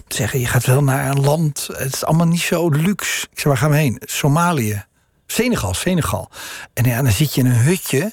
[0.08, 1.70] Zeggen, je gaat wel naar een land.
[1.74, 3.28] Het is allemaal niet zo luxe.
[3.32, 4.02] Ik zei: Waar gaan we heen?
[4.06, 4.86] Somalië.
[5.34, 6.30] Senegal, Senegal.
[6.74, 8.12] En ja, dan zit je in een hutje.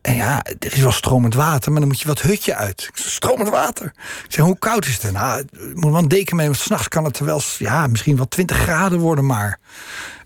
[0.00, 2.82] En ja, er is wel stromend water, maar dan moet je wat hutje uit.
[2.82, 3.86] Ik stromend water.
[4.24, 5.12] Ik zeg, hoe koud is het?
[5.12, 8.56] Nou, moet wel een deken mee, want s'nachts kan het wel ja, misschien wel 20
[8.56, 9.58] graden worden, maar.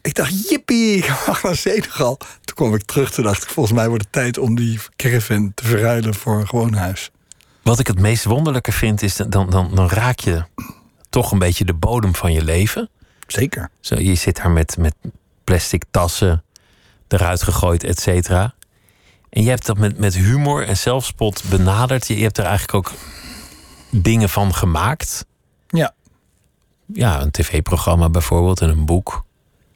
[0.02, 2.16] Ik dacht, jippie, ik mag naar Senegal.
[2.16, 5.52] Toen kwam ik terug, toen dacht ik, volgens mij wordt het tijd om die caravan
[5.54, 7.10] te verruilen voor een gewoon huis.
[7.62, 10.44] Wat ik het meest wonderlijke vind, is dan, dan, dan raak je
[11.10, 12.88] toch een beetje de bodem van je leven.
[13.26, 13.70] Zeker.
[13.80, 14.94] Zo, je zit daar met, met
[15.44, 16.44] plastic tassen
[17.08, 18.54] eruit gegooid, et cetera.
[19.30, 22.06] En je hebt dat met, met humor en zelfspot benaderd.
[22.06, 22.92] Je, je hebt er eigenlijk ook
[23.90, 25.26] dingen van gemaakt.
[25.68, 25.94] Ja.
[26.86, 29.24] ja, een tv-programma bijvoorbeeld en een boek.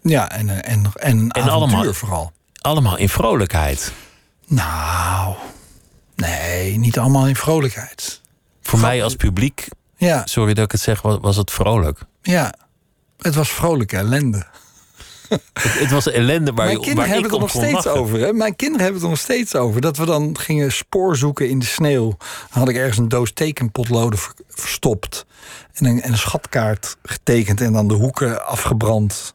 [0.03, 2.33] Ja, en, en, en, En avontuur allemaal- vooral.
[2.61, 3.93] Allemaal in vrolijkheid.
[4.47, 5.35] Nou,
[6.17, 8.21] nee, niet allemaal in vrolijkheid.
[8.63, 12.01] Voor mij als publiek, Ja, sorry dat ik het zeg, was, was het vrolijk.
[12.23, 12.55] ja.
[13.17, 14.47] Het was vrolijke ellende.
[15.29, 18.01] Het, het was ellende waar, Mijn je, kinderen hebben ik het er nog steeds lachen.
[18.01, 18.21] over.
[18.21, 18.33] Hè?
[18.33, 19.81] Mijn kinderen hebben het er nog steeds over.
[19.81, 22.17] Dat we dan gingen spoor zoeken in de sneeuw.
[22.19, 25.27] Dan had ik ergens een doos tekenpotloden ver- verstopt.
[25.73, 27.61] En een, en een schatkaart getekend.
[27.61, 29.35] En dan de hoeken afgebrand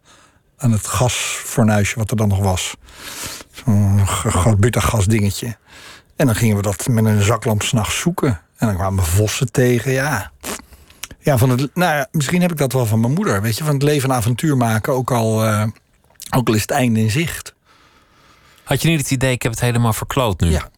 [0.58, 2.74] aan het gasfornuisje wat er dan nog was.
[3.52, 5.56] Zo'n groot butagas dingetje.
[6.16, 8.42] En dan gingen we dat met een zaklamp s'nachts zoeken.
[8.58, 10.32] En dan kwamen we vossen tegen, ja.
[11.20, 13.42] Ja, van het, nou ja, misschien heb ik dat wel van mijn moeder.
[13.42, 14.94] Weet je, van het leven een avontuur maken.
[14.94, 15.64] Ook al, eh,
[16.36, 17.54] ook al is het einde in zicht.
[18.64, 20.50] Had je niet het idee, ik heb het helemaal verkloot nu?
[20.50, 20.70] Ja.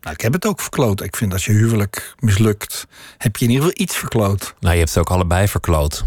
[0.00, 1.02] Nou, ik heb het ook verkloot.
[1.02, 2.86] Ik vind als je huwelijk mislukt,
[3.18, 4.54] heb je in ieder geval iets verkloot.
[4.60, 6.04] Nou, je hebt het ook allebei verkloot.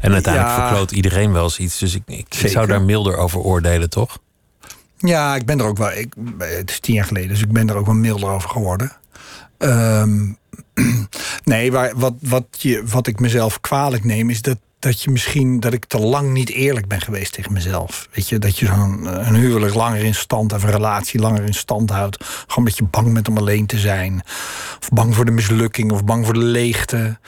[0.00, 0.66] En uiteindelijk Ja.
[0.66, 1.78] verkloot iedereen wel eens iets.
[1.78, 4.18] Dus ik, ik, zou daar milder over oordelen, toch?
[4.98, 5.92] Ja, ik ben er ook wel.
[5.92, 8.92] Ik, het is tien jaar geleden, dus ik ben er ook wel milder over geworden.
[9.58, 10.32] Ehm,
[11.44, 15.60] nee, waar, wat, wat, je, wat ik mezelf kwalijk neem, is dat, dat je misschien
[15.60, 18.08] dat ik te lang niet eerlijk ben geweest tegen mezelf.
[18.12, 21.42] Weet je, dat je zo'n eh, een huwelijk langer in stand of een relatie langer
[21.42, 22.24] in stand houdt.
[22.24, 24.22] Gewoon omdat je bang bent om alleen te zijn.
[24.80, 27.18] Of bang voor de mislukking of bang voor de leegte.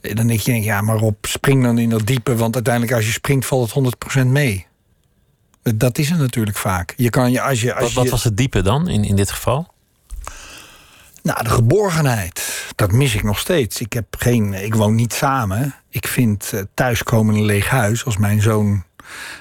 [0.00, 3.06] Eh, Dan denk je, ja, maar op, spring dan in dat diepe, want uiteindelijk als
[3.06, 4.66] je springt valt het 100% mee.
[5.62, 6.94] Dat is het natuurlijk vaak.
[6.96, 7.74] Je kan je als je.
[7.74, 9.68] Als Wat, wat je, was het diepe dan in, in dit geval?
[11.28, 12.64] Nou, de geborgenheid.
[12.74, 13.80] Dat mis ik nog steeds.
[13.80, 15.74] Ik, heb geen, ik woon niet samen.
[15.90, 18.04] Ik vind eh, thuiskomen een leeg huis.
[18.04, 18.84] Als mijn zoon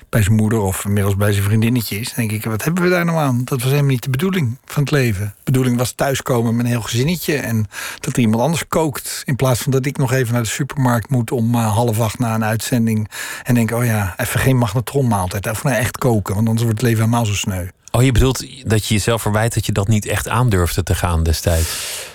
[0.09, 2.13] bij zijn moeder of inmiddels bij zijn vriendinnetje is.
[2.13, 3.41] Denk ik, wat hebben we daar nou aan?
[3.43, 5.25] Dat was helemaal niet de bedoeling van het leven.
[5.25, 7.35] De bedoeling was thuiskomen met een heel gezinnetje.
[7.35, 7.65] En
[7.99, 9.21] dat er iemand anders kookt.
[9.25, 12.19] In plaats van dat ik nog even naar de supermarkt moet om eh, half acht
[12.19, 13.09] na een uitzending.
[13.43, 15.49] En denk, oh ja, even geen magnetronmaaltijd.
[15.49, 17.67] Of nou echt koken, want anders wordt het leven helemaal zo sneu.
[17.97, 21.23] Oh, je bedoelt dat je jezelf verwijt dat je dat niet echt aandurfde te gaan
[21.23, 22.05] destijds.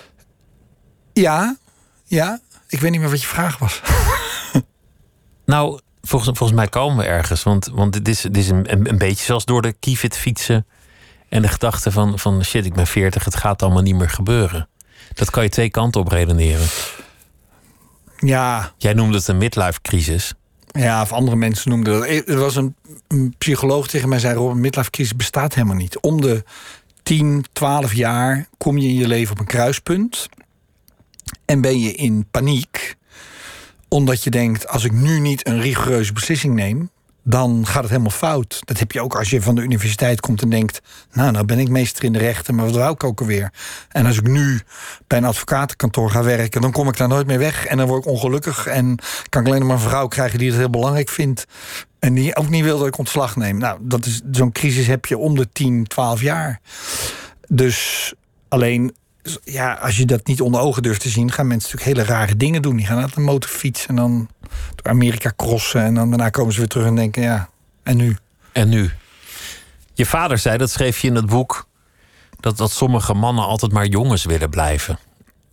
[1.13, 1.57] Ja,
[2.05, 2.41] ja.
[2.69, 3.81] Ik weet niet meer wat je vraag was.
[5.45, 7.43] Nou, volgens, volgens mij komen we ergens.
[7.43, 10.67] Want, want dit is, dit is een, een, beetje zoals door de kievit fietsen.
[11.29, 14.69] En de gedachte van, van shit, ik ben 40, het gaat allemaal niet meer gebeuren.
[15.15, 16.67] Dat kan je twee kanten op redeneren.
[18.19, 20.35] Ja, Jij noemde het een midlife crisis.
[20.73, 22.09] Ja, of andere mensen noemden dat.
[22.09, 22.75] Er was een,
[23.39, 26.01] psycholoog tegen mij zei: Robert, midlife crisis bestaat helemaal niet.
[26.01, 26.45] Om de
[27.03, 30.29] 10, 12 jaar kom je in je leven op een kruispunt.
[31.45, 32.97] En ben je in paniek.
[33.89, 36.91] Omdat je denkt: als ik nu niet een rigoureuze beslissing neem.
[37.25, 38.61] Dan gaat het helemaal fout.
[38.65, 40.81] Dat heb je ook als je van de universiteit komt en denkt:
[41.13, 43.53] Nou, nou ben ik meester in de rechten, maar wat wou ik ook alweer?
[43.89, 44.61] En als ik nu
[45.07, 47.67] bij een advocatenkantoor ga werken, dan kom ik daar nooit meer weg.
[47.67, 48.67] En dan word ik ongelukkig.
[48.67, 51.47] En kan ik alleen maar een vrouw krijgen die het heel belangrijk vindt.
[51.99, 53.59] En die ook niet wil dat ik ontslag neem.
[53.59, 56.61] Nou, dat is zo'n crisis heb je om de 10, 12 jaar.
[57.49, 58.13] Dus
[58.49, 58.95] alleen,
[59.45, 62.37] ja, als je dat niet onder ogen durft te zien, gaan mensen natuurlijk hele rare
[62.37, 62.77] dingen doen.
[62.77, 64.29] Die gaan uit een motorfiets en dan
[64.75, 65.83] door Amerika crossen.
[65.83, 67.49] En dan daarna komen ze weer terug en denken, ja,
[67.83, 68.17] en nu?
[68.53, 68.91] En nu?
[69.95, 71.67] Je vader zei, dat schreef je in het boek,
[72.41, 74.99] dat, dat sommige mannen altijd maar jongens willen blijven.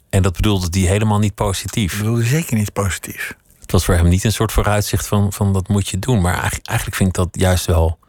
[0.10, 1.94] En dat bedoelde hij helemaal niet positief.
[1.94, 3.36] Ik bedoel, zeker niet positief.
[3.60, 6.22] Het was voor hem niet een soort vooruitzicht van, van dat moet je doen.
[6.22, 8.00] Maar eigenlijk, eigenlijk vind ik dat juist wel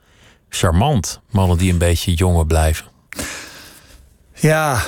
[0.48, 1.20] charmant.
[1.30, 2.86] Mannen die een beetje jonger blijven.
[4.34, 4.82] Ja,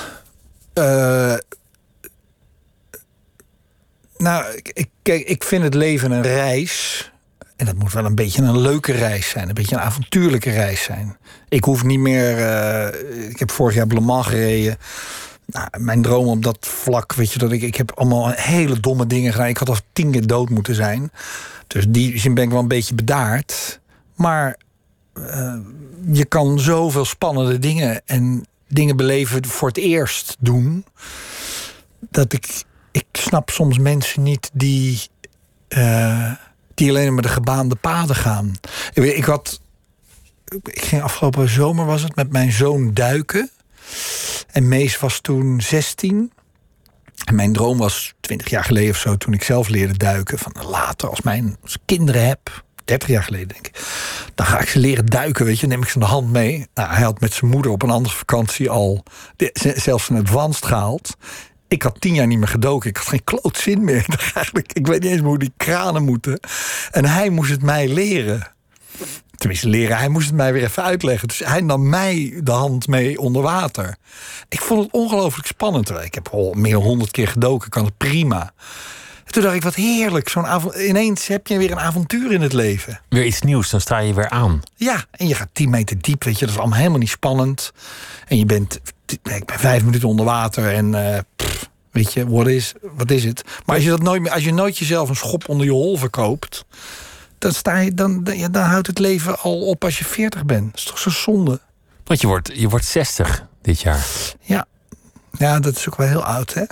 [0.73, 1.33] eh,
[4.23, 4.61] nou,
[5.01, 7.11] kijk, ik vind het leven een reis.
[7.55, 9.47] En dat moet wel een beetje een leuke reis zijn.
[9.47, 11.17] Een beetje een avontuurlijke reis zijn.
[11.49, 12.37] Ik hoef niet meer.
[12.37, 14.77] eh, ik heb vorig jaar op Le Mans gereden.
[15.45, 19.07] Nou, mijn droom op dat vlak, weet je, dat ik, ik heb allemaal hele domme
[19.07, 19.47] dingen gedaan.
[19.47, 21.11] Ik had al tien keer dood moeten zijn.
[21.67, 23.79] Dus die zin ben ik wel een beetje bedaard.
[24.15, 24.57] Maar
[25.13, 25.55] eh,
[26.11, 30.85] je kan zoveel spannende dingen en dingen beleven voor het eerst doen.
[31.99, 35.01] Dat ik, ik snap soms mensen niet die,
[35.67, 36.31] eh,
[36.73, 38.53] die alleen maar de gebaande paden gaan.
[38.93, 39.61] Ik, ik had,
[40.63, 43.49] ik ging afgelopen zomer was het met mijn zoon duiken.
[44.51, 46.31] En Mees was toen 16.
[47.25, 50.37] En mijn droom was 20 jaar geleden of zo, toen ik zelf leerde duiken.
[50.39, 53.79] Van later, als, mijn, kinderen heb, 30 jaar geleden denk ik.
[54.35, 55.67] Dan ga ik ze leren duiken, weet je.
[55.67, 56.67] Neem ik ze aan de hand mee.
[56.73, 59.03] Nou, hij had met zijn moeder op een andere vakantie al
[59.35, 61.17] de- zelfs een advanced gehaald.
[61.73, 62.89] Ik had tien jaar niet meer gedoken.
[62.89, 64.05] Ik had geen kloot zin meer.
[64.35, 66.39] Eigenlijk, ik weet niet eens meer hoe die kranen moeten.
[66.91, 68.47] En hij moest het mij leren.
[69.35, 69.97] Tenminste, leren.
[69.97, 71.27] Hij moest het mij weer even uitleggen.
[71.27, 73.95] Dus hij nam mij de hand mee onder water.
[74.49, 75.89] Ik vond het ongelooflijk spannend.
[75.89, 77.69] Ik heb al meer dan honderd keer gedoken.
[77.69, 78.53] Kan het prima.
[79.25, 80.29] Toen dacht ik, wat heerlijk.
[80.29, 82.99] Zo'n avond, ineens heb je weer een avontuur in het leven.
[83.09, 84.61] Weer iets nieuws, dan sta je weer aan.
[84.75, 86.45] Ja, en je gaat 10 meter diep, weet je.
[86.45, 87.71] Dat is allemaal helemaal niet spannend.
[88.27, 88.79] En je bent,
[89.13, 91.13] ik ben vijf minuten onder water en...
[91.15, 93.43] eh, pff, weet je, wat is, wat is het?
[93.65, 95.97] Maar als je, dat nooit, meer- als je nooit jezelf een schop onder je hol
[95.97, 96.65] verkoopt...
[97.37, 100.45] dan, sta je, dan, dan, ja, dan houdt het leven al op als je 40
[100.45, 100.65] bent.
[100.71, 101.59] Dat is toch zo zonde?
[102.03, 104.05] Want je wordt, je wordt 60 dit jaar.
[104.41, 104.65] Ja.
[105.31, 106.63] ja, dat is ook wel heel oud, hè?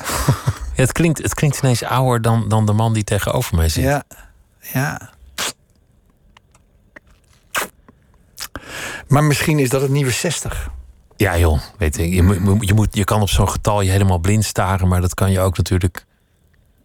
[0.75, 3.83] Ja, het, klinkt, het klinkt ineens ouder dan, dan de man die tegenover mij zit.
[3.83, 4.03] Ja,
[4.73, 5.09] ja.
[9.07, 10.69] Maar misschien is dat het nieuwe 60.
[11.21, 14.17] Ja, joh, weet je, je, moet- je, moet, je kan op zo'n getal je helemaal
[14.17, 16.05] blind staren, maar dat kan je ook natuurlijk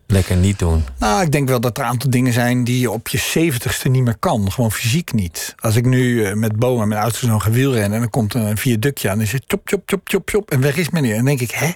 [0.06, 0.84] lekker niet doen.
[0.98, 3.88] Nou, ik denk wel dat er een aantal dingen zijn die je op je zeventigste
[3.88, 4.52] niet meer kan.
[4.52, 5.54] Gewoon fysiek niet.
[5.58, 7.92] Als ik nu eh, met Bo en mijn oudste zoon ga wielrennen...
[7.92, 10.50] en dan komt er een viaductje aan en dan zit chop, chop, chop, chop, chop...
[10.50, 11.10] en weg is meneer.
[11.10, 11.72] En dan denk ik, hè?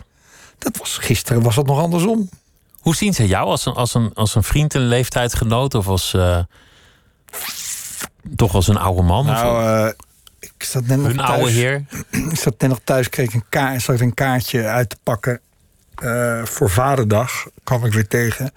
[0.58, 2.28] Dat was, gisteren was dat nog andersom.
[2.80, 6.14] Hoe zien ze jou als een, als een, als een vriend, een leeftijdsgenoot of als
[6.14, 6.38] eh,
[8.36, 9.28] toch als een oude man?
[9.28, 9.92] of Nou, eh,
[10.40, 11.54] ik zat net nog hun oude thuis.
[11.54, 11.84] heer?
[12.30, 15.40] Ik zat net nog thuis, kreeg een, ka zat ik een kaartje uit te pakken
[15.94, 17.46] eh, voor Vaderdag.
[17.64, 18.52] Kwam ik weer tegen.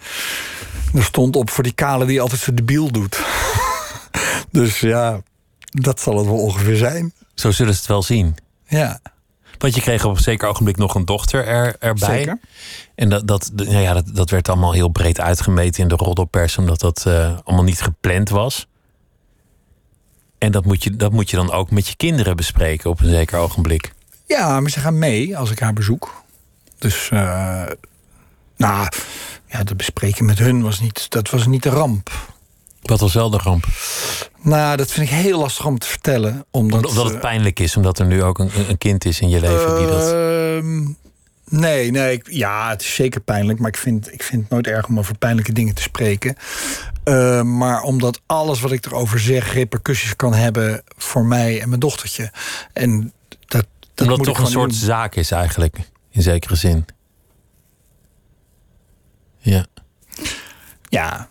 [0.93, 3.21] Er stond op voor die kale die altijd zo debiel doet.
[4.51, 5.21] dus ja,
[5.65, 7.13] dat zal het wel ongeveer zijn.
[7.33, 8.35] Zo zullen ze het wel zien.
[8.67, 8.99] Ja,
[9.57, 12.17] Want je kreeg op een zeker ogenblik nog een dochter er, erbij.
[12.17, 12.39] zeker.
[12.95, 16.57] En dat, dat, nou ja, dat, dat werd allemaal heel breed uitgemeten in de roddelpers,
[16.57, 18.67] omdat dat eh, allemaal niet gepland was.
[20.43, 23.09] En dat moet, je, dat moet je dan ook met je kinderen bespreken op een
[23.09, 23.93] zeker ogenblik.
[24.27, 26.23] Ja, maar ze gaan mee als ik haar bezoek.
[26.77, 27.63] Dus, eh,
[28.57, 28.87] nou,
[29.47, 32.09] ja, dat bespreken met hun was niet, dat was niet de ramp.
[32.81, 33.65] Wat was wel de ramp?
[34.41, 36.45] Nou, dat vind ik heel lastig om te vertellen.
[36.51, 39.29] Omdat, Omdat het eh, pijnlijk is, omdat er nu ook een, een kind is in
[39.29, 40.11] je leven die dat.
[40.11, 40.83] Ehm,
[41.61, 42.13] nee, nee.
[42.13, 43.59] Ik, ja, het is zeker pijnlijk.
[43.59, 46.35] Maar ik vind, ik vind het nooit erg om over pijnlijke dingen te spreken.
[47.03, 49.53] Ehm, maar omdat alles wat ik erover zeg...
[49.53, 52.31] repercussies kan hebben voor mij en mijn dochtertje.
[52.73, 53.13] En
[53.45, 54.79] dat, dat Omdat het toch een soort doen.
[54.79, 55.77] zaak is eigenlijk,
[56.09, 56.85] in zekere zin.
[59.37, 59.65] Ja.
[60.89, 61.27] Ja,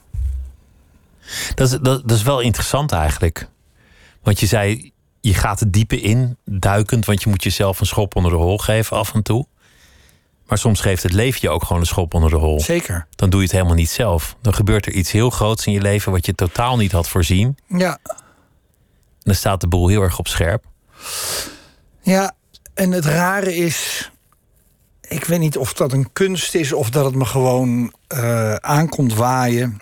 [1.54, 3.48] Dat is, dat, dat is wel interessant eigenlijk.
[4.22, 8.16] Want je zei, je gaat het diepe in, duikend, want je moet jezelf een schop
[8.16, 9.46] onder de hol geven af en toe.
[10.52, 12.60] Maar soms geeft het leven je ook gewoon een schop onder de hol.
[12.60, 13.06] zeker.
[13.16, 14.36] Dan doe je het helemaal niet zelf.
[14.40, 17.56] Dan gebeurt er iets heel groots in je leven wat je totaal niet had voorzien.
[17.66, 18.14] Ja, En
[19.18, 20.64] dan staat de boel heel erg op scherp.
[22.00, 22.34] Ja,
[22.74, 24.10] en het rare is.
[25.00, 29.14] Ik weet niet of dat een kunst is of dat het me gewoon eh, aankomt
[29.14, 29.80] waaien.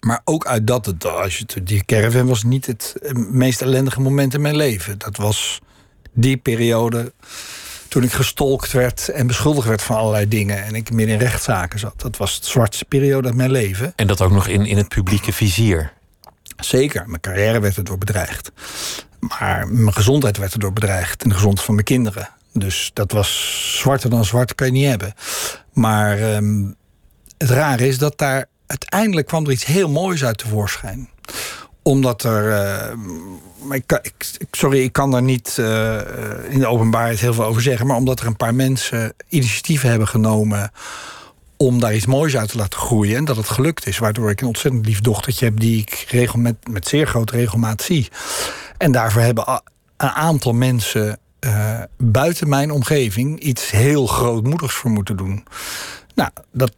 [0.00, 4.00] Maar ook uit dat het, als je die caravan was niet het eh, meest ellendige
[4.00, 4.98] moment in mijn leven.
[4.98, 5.60] Dat was
[6.12, 7.12] die periode
[7.94, 10.64] toen ik gestolkt werd en beschuldigd werd van allerlei dingen.
[10.64, 12.00] En ik midden in rechtszaken zat.
[12.00, 13.92] Dat was de zwartste periode uit mijn leven.
[13.96, 15.92] En dat ook nog in, in het publieke vizier.
[16.56, 18.52] Zeker, mijn carrière werd erdoor bedreigd.
[19.18, 21.22] Maar mijn gezondheid werd erdoor bedreigd.
[21.22, 22.28] En de gezondheid van mijn kinderen.
[22.52, 25.14] Dus dat was zwarter dan zwart, kan je niet hebben.
[25.72, 26.64] Maar ehm,
[27.38, 31.08] het rare is dat daar uiteindelijk kwam er iets heel moois uit tevoorschijn.
[31.84, 32.50] Omdat er.
[32.50, 32.96] eh,
[33.70, 34.00] ik,
[34.50, 36.00] sorry, ik kan daar niet eh,
[36.48, 37.86] in de openbaarheid heel veel over zeggen.
[37.86, 40.70] Maar omdat er een paar mensen initiatieven hebben genomen
[41.56, 43.16] om daar iets moois uit te laten groeien.
[43.16, 43.98] En dat het gelukt is.
[43.98, 45.60] Waardoor ik een ontzettend lief dochtertje heb...
[45.60, 48.08] die ik regel met, met zeer grote regelmaat zie.
[48.78, 49.62] En daarvoor hebben
[49.96, 51.18] een aantal mensen...
[51.40, 55.44] eh, buiten mijn omgeving iets heel grootmoedigs voor moeten doen.
[56.14, 56.72] Nou, dat,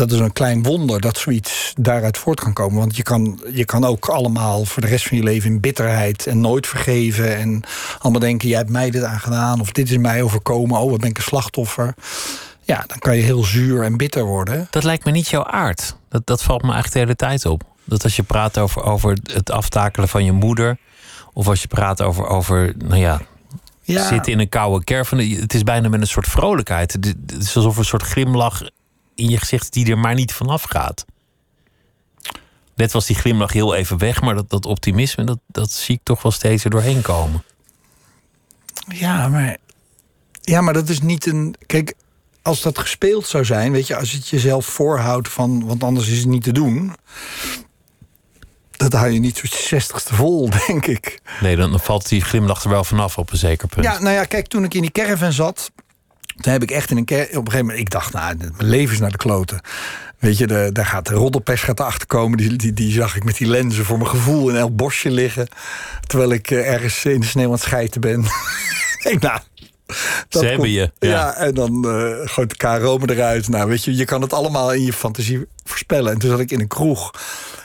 [0.00, 2.78] dat is een klein wonder dat zoiets daaruit voort kan komen.
[2.78, 6.26] Want je kan, je kan ook allemaal voor de rest van je leven in bitterheid
[6.26, 7.36] en nooit vergeven.
[7.36, 7.62] En
[7.98, 10.80] allemaal denken, jij hebt mij dit aangedaan of dit is mij overkomen.
[10.80, 11.94] Oh, wat ben ik een slachtoffer.
[12.62, 14.66] Ja, dan kan je heel zuur en bitter worden.
[14.70, 15.96] Dat lijkt me niet jouw aard.
[16.08, 17.62] Dat, dat valt me eigenlijk de hele tijd op.
[17.84, 20.78] Dat als je praat over, over het aftakelen van je moeder.
[21.32, 23.20] Of als je praat over, over nou ja,
[23.82, 25.18] Ja, zitten in een koude caravan.
[25.18, 26.92] Het is bijna met een soort vrolijkheid.
[26.92, 28.62] Het is alsof een soort glimlach
[29.20, 31.04] in je gezicht die er maar niet vanaf gaat.
[32.74, 36.00] Net was die glimlach heel even weg, maar dat, dat optimisme, dat, dat zie ik
[36.02, 37.42] toch wel steeds er doorheen komen.
[38.88, 39.56] ja, maar,
[40.40, 41.54] ja, maar dat is niet een.
[41.66, 41.94] Kijk,
[42.42, 46.18] als dat gespeeld zou zijn, weet je, als het jezelf voorhoudt van, want anders is
[46.18, 46.94] het niet te doen.
[48.70, 51.20] Dat hou je niet je zestigste vol, denk ik.
[51.40, 53.84] Nee, dan, dan valt die glimlach er wel vanaf op een zeker punt.
[53.84, 55.70] Ja, nou ja, kijk, toen ik in die caravan zat,
[56.36, 57.36] toen heb ik echt in een caravan.
[57.36, 59.60] Op een gegeven moment, ik dacht, nou, mijn leven is naar de kloten.
[60.18, 62.38] Weet je, de, daar gaat de roddelpers gaat erachter komen.
[62.38, 65.48] Die, die, die zag ik met die lenzen voor mijn gevoel in elk bosje liggen.
[66.06, 68.24] Terwijl ik eh, ergens in de sneeuw aan het schijten ben.
[69.12, 69.40] ik, nou,
[70.28, 71.34] Ze hebben je, Ja, ja.
[71.34, 73.48] en dan eh gooit de KRO me eruit.
[73.48, 76.12] Nou, weet je, je kan het allemaal in je fantasie voorspellen.
[76.12, 77.10] En toen zat ik in een kroeg.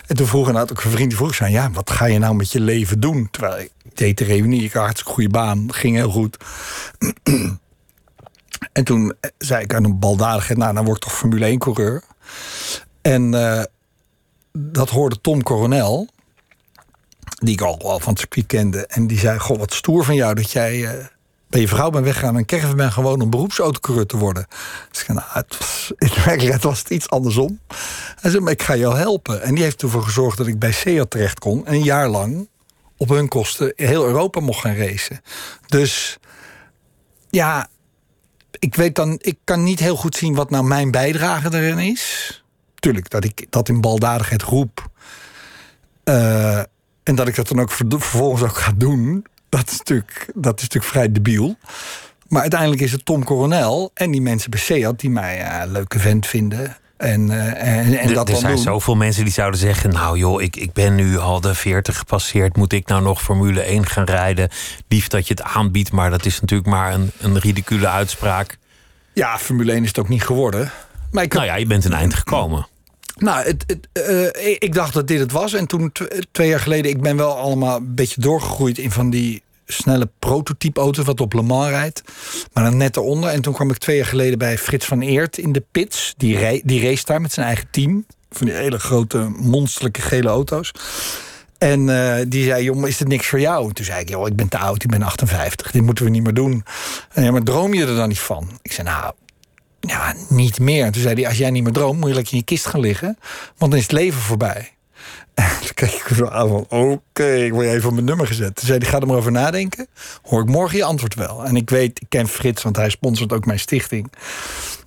[0.08, 1.52] En toen vroeg inderdaad ook een vriend die vroeg zei...
[1.52, 3.28] ja, wat ga je nou met je leven doen?
[3.32, 5.74] Terwijl ik deed de reunie, ik had een hartstikke goede baan.
[5.74, 6.38] Ging heel goed.
[8.76, 10.58] En toen zei ik aan een baldadigheid...
[10.58, 12.04] nou, dan word ik toch Formule 1-coureur.
[13.02, 13.64] En eh,
[14.52, 16.08] dat hoorde Tom Coronel...
[17.40, 18.88] die ik al van het circuit kende.
[18.88, 20.86] En die zei, goh, wat stoer van jou dat jij...
[20.86, 21.06] eh,
[21.48, 24.46] bij je vrouw bent weggegaan en Kevin ben gewoon een beroepsautocoureur te worden.
[24.90, 25.92] Dus ik zei, nou, het was,
[26.52, 27.60] in was het iets andersom.
[28.20, 29.42] Hij zei, maar ik ga jou helpen.
[29.42, 31.66] En die heeft ervoor gezorgd dat ik bij Seat terecht kon.
[31.66, 32.50] En een jaar lang
[32.98, 35.22] op hun kosten heel Europa mocht gaan racen.
[35.66, 36.18] Dus
[37.30, 37.68] ja,
[38.66, 42.44] ik weet dan, ik kan niet heel goed zien wat nou mijn bijdrage erin is.
[42.76, 44.90] Tuurlijk, dat ik dat in baldadigheid roep.
[46.04, 46.58] Eh,
[47.04, 49.26] en dat ik dat dan ook vervolgens ook ga doen.
[49.50, 51.56] Dat is natuurlijk, dat is vrij debiel.
[52.28, 56.00] Maar uiteindelijk is het Tom Coronel en die mensen bij Seat die mij een leuke
[56.00, 56.78] vent vinden.
[56.98, 58.64] En, eh, en, en Er- dat er zijn doen.
[58.64, 62.56] zoveel mensen die zouden zeggen: Nou joh, ik, ik ben nu al de 40 gepasseerd.
[62.58, 64.50] Moet ik nou nog Formule 1 gaan rijden?
[64.88, 68.58] Lief dat je het aanbiedt, maar dat is natuurlijk maar een, een ridicule uitspraak.
[69.14, 70.72] Ja, Formule 1 is het ook niet geworden.
[71.12, 72.68] Maar ik, Nou ja, je bent een eind gekomen.
[73.18, 75.54] Nou, het, het, eh, ik- dacht dat dit het was.
[75.54, 79.10] En toen, tw- twee jaar geleden, ik ben wel allemaal een beetje doorgegroeid in van
[79.10, 82.02] die snelle prototype auto's wat op Le Mans rijdt.
[82.54, 83.30] Maar dan net eronder.
[83.30, 86.14] En toen kwam ik twee jaar geleden bij Frits van Eert in de pits.
[86.18, 88.06] Die, die race daar met zijn eigen team.
[88.30, 90.72] Van die hele grote, monsterlijke gele auto's.
[91.58, 93.74] En eh, die zei, maar is dit niks voor jou?
[93.74, 95.72] Toen zei ik, joh, ik ben te oud, ik ben 58.
[95.72, 96.64] Dit moeten we niet meer doen.
[97.14, 98.50] En ja, maar droom je er dan niet van?
[98.62, 99.14] Ik zei, nou,
[99.80, 100.92] ja, niet meer.
[100.92, 102.80] Toen zei hij, als jij niet meer droomt, moet je lekker in je kist gaan
[102.80, 103.18] liggen.
[103.58, 104.75] Want dan is het leven voorbij.
[105.36, 108.56] En toen keek ik zo aan van, oké, ik word even op mijn nummer gezet.
[108.56, 109.88] Toen zei hij, ga er maar over nadenken.
[110.22, 111.46] Hoor ik morgen je antwoord wel.
[111.46, 114.12] En ik weet, ik ken Frits, want hij sponsort ook mijn stichting.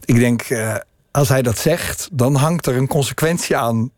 [0.05, 0.75] Ik denk, eh,
[1.11, 3.91] als hij dat zegt, dan hangt er een consequentie aan.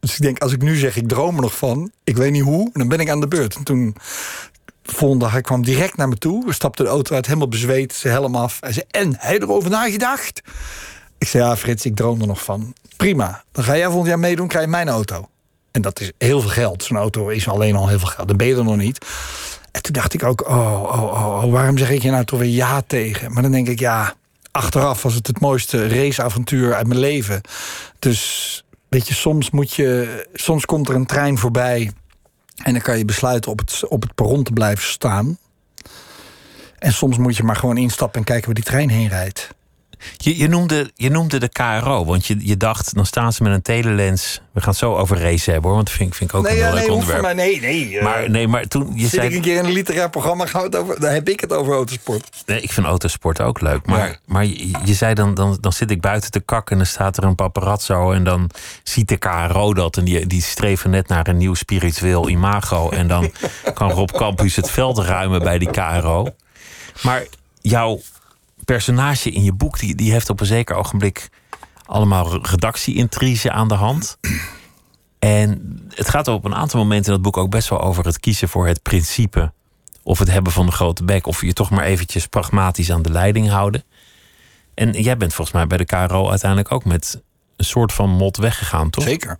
[0.00, 1.92] Dus ik denk, als ik nu zeg, ik droom er nog van.
[2.04, 3.56] Ik weet niet hoe, dan ben ik aan de beurt.
[3.56, 3.96] En toen
[4.82, 6.46] volgende dag, hij kwam direct naar me toe.
[6.46, 8.56] We stapten de auto uit, helemaal bezweet, zijn helm af.
[8.60, 10.42] Hij zei, en, je erover nagedacht?
[11.18, 12.74] Ik zei, ja Frits, ik droom er nog van.
[12.96, 15.28] Prima, dan ga jij volgend jaar meedoen, krijg je mijn auto.
[15.78, 16.84] En dat is heel veel geld.
[16.84, 18.28] Zo'n auto is alleen al heel veel geld.
[18.28, 19.06] Dan ben je er nog niet.
[19.70, 22.38] En toen dacht ik ook, oh, oh, oh, oh, waarom zeg ik je nou toch
[22.38, 23.32] weer ja tegen?
[23.32, 24.14] Maar dan denk ik, ja,
[24.50, 27.40] achteraf was het het mooiste raceavontuur uit mijn leven.
[27.98, 31.90] Dus, weet je, soms moet je, soms komt er een trein voorbij...
[32.62, 35.38] en dan kan je besluiten op het, op het perron te blijven staan.
[36.78, 39.48] En soms moet je maar gewoon instappen en kijken waar die trein heen rijdt.
[40.16, 43.52] Je, je, noemde, je noemde de KRO, want je, je dacht, dan staan ze met
[43.52, 44.40] een telelens.
[44.52, 46.46] We gaan het zo over race hebben hoor, want dat vind, ik- vind ik ook
[46.46, 47.22] een heel leuk voor onderwerp.
[47.22, 47.98] mij, nee, nee.
[47.98, 49.36] eh, Maar, nee, maar toen je Zit ik zei.
[49.36, 52.28] een keer in een literair programma, gaan over, daar heb ik het over autosport.
[52.46, 53.86] Nee, ik vind autosport ook leuk.
[53.86, 54.16] Maar, Ja.
[54.26, 57.16] maar je, je zei dan, dan, dan zit ik buiten te kakken en dan staat
[57.16, 58.12] er een paparazzo.
[58.12, 58.50] En dan
[58.82, 59.96] ziet de KRO dat.
[59.96, 62.90] En die, die streven net naar een nieuw spiritueel imago.
[62.90, 63.30] En dan
[63.74, 66.26] kan Rob Campus het veld ruimen bij die KRO.
[67.02, 67.22] Maar
[67.60, 68.00] jouw
[68.74, 71.28] personage in je boek, die, die heeft op een zeker ogenblik
[71.86, 74.18] allemaal redactie-intrige aan de hand.
[75.18, 78.20] En het gaat op een aantal momenten in het boek ook best wel over het
[78.20, 79.52] kiezen voor het principe.
[80.02, 81.26] Of het hebben van de grote bek.
[81.26, 83.84] Of je toch maar eventjes pragmatisch aan de leiding houden.
[84.74, 87.22] En jij bent volgens mij bij de KRO uiteindelijk ook met
[87.56, 89.04] een soort van mot weggegaan, toch?
[89.04, 89.38] Zeker.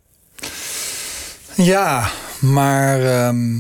[1.54, 2.10] Ja,
[2.40, 3.00] maar.
[3.00, 3.56] ehm,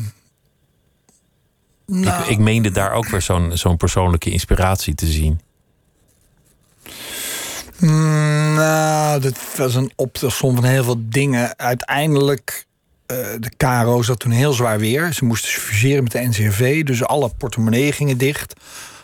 [1.86, 5.40] nou, Ik, ik meende daar ook weer zo'n zo'n persoonlijke inspiratie te zien.
[7.78, 11.58] Mm, nou, dat was een optelsom van heel veel dingen.
[11.58, 12.66] Uiteindelijk.
[13.06, 15.12] eh, de KRO zat toen heel zwaar weer.
[15.12, 18.54] Ze moesten fuseren met de NCRV, dus alle portemonnee gingen dicht.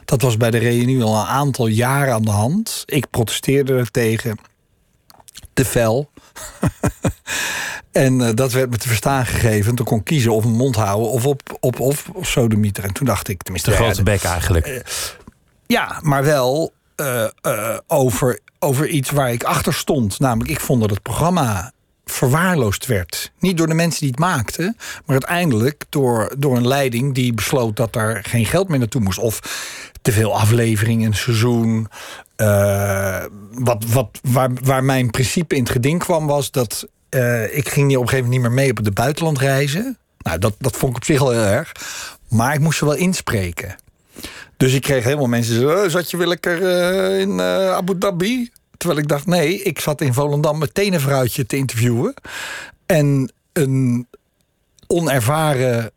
[0.05, 2.83] Dat was bij de reunie al een aantal jaren aan de hand.
[2.87, 4.39] Ik protesteerde er tegen.
[5.53, 6.11] Te fel.
[7.93, 9.75] en eh, dat werd me te verstaan gegeven.
[9.75, 12.85] Toen kon ik kiezen of een mond houden of op, op, of, of sodemieter.
[12.85, 13.71] En toen dacht ik, tenminste...
[13.71, 14.83] De grote bek eigenlijk.
[15.67, 20.21] ja, maar wel eh, eh, over, over iets waar ik achter stond.
[20.21, 21.73] Namelijk, ik vond dat het programma
[22.05, 23.33] verwaarloosd werd.
[23.39, 27.77] Niet door de mensen die het maakten, maar uiteindelijk door, door een leiding die besloot
[27.77, 29.19] dat er geen geld meer naartoe moest.
[29.19, 29.41] Of
[30.03, 31.89] te veel afleveringen in een seizoen.
[32.37, 36.87] Eh, wat, wat, waar, waar mijn principe in het geding kwam, was dat
[37.51, 39.99] ik ging op een gegeven moment niet meer mee op de buitenland reizen.
[40.19, 41.73] Nou, dat, dat vond ik op zich al heel erg.
[42.29, 43.77] Maar ik moest ze wel inspreken.
[44.57, 47.71] Dus ik kreeg helemaal mensen die zeiden, "Eh, zat je weer lekker eh, in eh,
[47.71, 48.51] Abu Dhabi?
[48.77, 52.15] Terwijl ik dacht, nee, ik zat in Volendam meteen een vrouwtje te interviewen.
[52.87, 54.07] En een
[54.87, 55.91] onervaren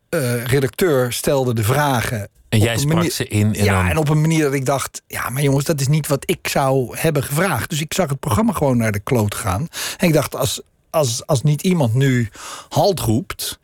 [0.46, 2.30] redacteur stelde de vragen.
[2.50, 3.56] En jij sprak manier- ze in.
[3.56, 5.02] En ja, dan, en op een manier dat ik dacht...
[5.08, 7.70] ja, maar jongens, dat is niet wat ik zou hebben gevraagd.
[7.70, 9.68] Dus ik zag het programma gewoon naar de kloot gaan.
[9.98, 12.30] En ik dacht, als, als, als niet iemand nu
[12.70, 13.60] halt roept...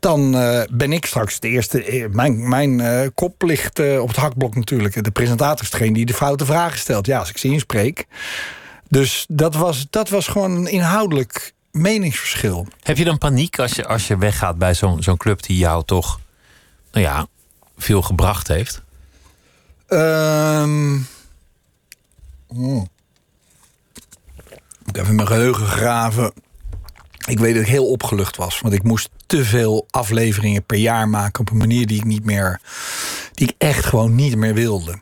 [0.00, 1.84] dan eh, ben ik straks de eerste...
[1.84, 5.04] eh, Mijn, mijn eh, kop ligt op het hakblok natuurlijk.
[5.04, 7.06] De presentator is degene die de foute vragen stelt.
[7.06, 8.06] Ja, als ik ze inspreek.
[8.88, 12.66] Dus dat was, dat was gewoon een inhoudelijk meningsverschil.
[12.82, 15.84] Heb je dan paniek als je, als je weggaat bij zo'n zo'n club die jou
[15.84, 16.20] toch,
[16.92, 17.26] nou ja,
[17.78, 18.82] veel gebracht heeft?
[19.86, 20.98] Ehm
[22.48, 22.88] hmm.
[24.86, 26.32] Ik heb in mijn geheugen graven.
[27.30, 28.60] Ik weet dat ik heel opgelucht was.
[28.60, 31.40] Want ik moest te veel afleveringen per jaar maken.
[31.40, 32.60] op een manier die ik niet meer.
[33.34, 34.98] die ik echt gewoon niet meer wilde.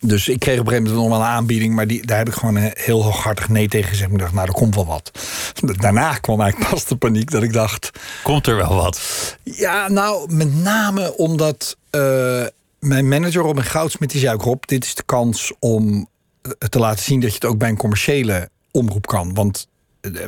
[0.00, 1.74] Dus ik kreeg op een gegeven moment nog wel een aanbieding.
[1.74, 4.12] maar die, daar heb ik gewoon een heel hooghartig nee tegen gezegd.
[4.12, 5.10] Ik dacht, nou, er komt wel wat.
[5.80, 7.90] Daarna kwam eigenlijk pas de paniek dat ik dacht.
[8.22, 9.00] Komt er wel wat?
[9.42, 12.46] Ja, nou, met name omdat eh,
[12.78, 14.42] mijn manager Robin Goudsmit zei ook...
[14.42, 16.08] Rob, dit is de kans om
[16.42, 17.20] eh, te laten zien...
[17.20, 19.34] dat je het ook bij een commerciële omroep kan.
[19.34, 19.71] Want eh,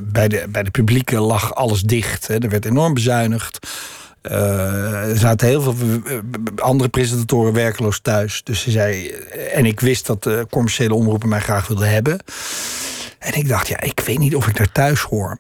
[0.03, 2.27] bij de, bij de publieke lag alles dicht.
[2.27, 2.39] Hè.
[2.39, 3.59] Er werd enorm bezuinigd.
[4.23, 5.75] Eh, er zaten heel veel
[6.07, 6.19] eh,
[6.57, 8.43] andere presentatoren werkloos thuis.
[8.43, 9.09] Dus ze zei...
[9.09, 12.19] eh, En ik wist dat de commerciële omroepen mij graag wilden hebben.
[13.19, 15.37] En ik dacht, ja, ik weet niet of ik daar thuis hoor.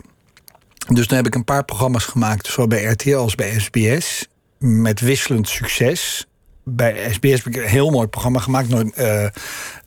[0.89, 4.28] Dus toen heb ik een paar programma's gemaakt, zowel bij RTL als bij SBS.
[4.59, 6.26] Met wisselend succes.
[6.64, 8.68] Bij SBS heb ik een heel mooi programma gemaakt.
[8.68, 8.95] Nooit,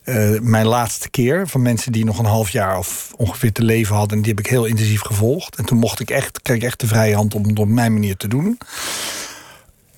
[0.08, 1.48] eh, mijn laatste keer.
[1.48, 4.18] Van mensen die nog een half jaar of ongeveer te leven hadden.
[4.18, 5.56] En die heb ik heel intensief gevolgd.
[5.56, 7.94] En toen mocht ik echt, kreeg ik echt de vrije hand om het op mijn
[7.94, 8.58] manier te doen.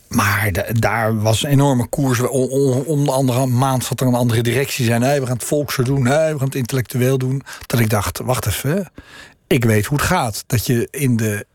[0.07, 2.19] Maar da- daar was een enorme koers.
[2.19, 4.85] Om, de andere maand zat er een andere directie.
[4.85, 6.03] Zijn, nee, we gaan het volkser doen.
[6.03, 7.43] Nee, we gaan het intellectueel doen.
[7.65, 8.91] Dat ik dacht, wacht even.
[9.47, 10.43] Ik weet hoe het gaat.
[10.47, 11.45] Dat je in de,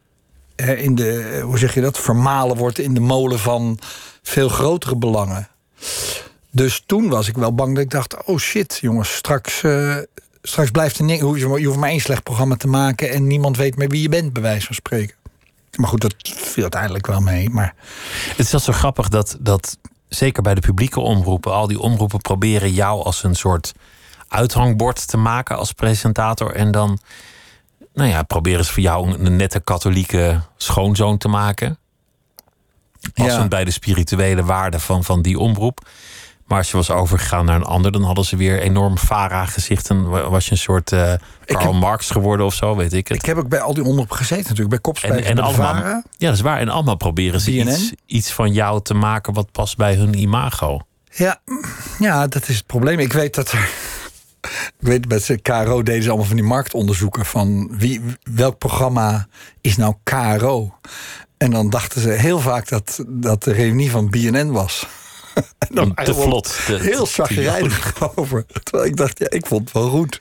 [0.57, 3.79] in de hoe zeg je dat, vermalen wordt in de molen van
[4.23, 5.49] veel grotere belangen.
[6.55, 9.97] Dus toen was ik wel bang dat ik dacht, oh shit, jongens, straks, eh,
[10.43, 11.21] straks blijft er niks.
[11.39, 14.33] Je hoeft maar één slecht programma te maken en niemand weet meer wie je bent,
[14.33, 15.15] bij wijze van spreken.
[15.77, 17.51] Maar goed, dat viel uiteindelijk wel mee.
[17.51, 17.75] Maar
[18.29, 19.79] Het is wel zo grappig dat, dat
[20.09, 23.73] zeker bij de publieke omroepen, al die omroepen proberen jou als een soort
[24.29, 26.55] uithangbord te maken als presentator.
[26.55, 26.99] En dan,
[27.95, 31.79] nou ja, proberen ze voor jou een, nette katholieke schoonzoon te maken.
[33.15, 33.49] Passend Ja.
[33.49, 35.89] bij de spirituele waarden van, van die omroep.
[36.47, 40.09] Maar als je was overgegaan naar een ander, dan hadden ze weer enorm Vara-gezichten.
[40.09, 41.13] Wa- Was je een soort eh
[41.45, 43.17] Karl heb- Marx geworden of zo, weet ik het.
[43.17, 44.69] ik heb ook bij al die omroepen gezeten natuurlijk.
[44.69, 46.03] Bij En, Kopspijker en de allemaal, Vara.
[46.17, 46.59] ja, dat is waar.
[46.59, 50.81] En allemaal proberen ze iets, iets van jou te maken wat past bij hun imago.
[51.11, 51.41] Ja,
[51.99, 52.99] ja, dat is het probleem.
[52.99, 53.69] Ik weet dat er.
[54.79, 59.27] Ik weet, de KRO deden ze allemaal van die marktonderzoeken van wie, welk programma
[59.61, 60.75] is nou KRO.
[61.37, 64.87] En dan dachten ze heel vaak dat, dat de reunie van BNN was.
[65.35, 66.57] En dan te vlot.
[66.67, 68.45] te- Heel zagrijnig over.
[68.63, 70.21] Terwijl ik dacht, ja, ik vond het wel goed.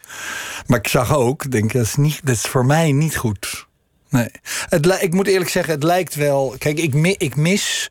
[0.68, 3.68] Maar ik zag ook, denk ik, dat is, niet, dat is voor mij niet goed.
[4.09, 4.28] Nee.
[4.70, 6.55] Het, ik moet eerlijk zeggen, het lijkt wel.
[6.57, 7.88] Kijk, ik, ik mis.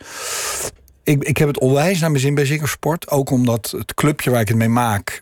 [1.05, 3.11] Ik, ik heb het onwijs naar mijn zin bij Ziggo Sport.
[3.11, 5.21] Ook omdat het clubje waar ik het mee maak.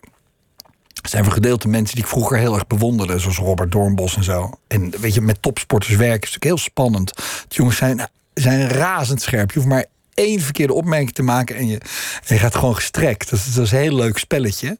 [1.09, 3.19] zijn voor gedeelte mensen die ik vroeger heel erg bewonderde.
[3.19, 4.51] Zoals Robert Doornbos en zo.
[4.67, 7.15] En weet je, met topsporters werken is natuurlijk heel spannend.
[7.15, 9.51] De jongens zijn, zijn razendscherp.
[9.51, 11.77] Je hoeft maar één verkeerde opmerking te maken en je,
[12.25, 13.29] en je gaat gewoon gestrekt.
[13.29, 14.77] Dat is, een heel leuk spelletje.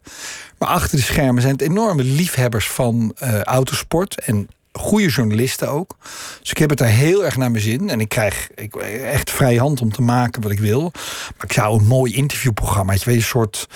[0.58, 4.20] Maar achter de schermen zijn het enorme liefhebbers van eh, autosport.
[4.20, 5.95] En goede journalisten ook.
[6.41, 7.89] Dus ik heb het daar heel erg naar mijn zin.
[7.89, 10.82] En ik krijg ik, echt vrije hand om te maken wat ik wil.
[11.38, 12.91] Maar ik zou een mooi interviewprogramma.
[12.93, 13.67] Weet je, een soort.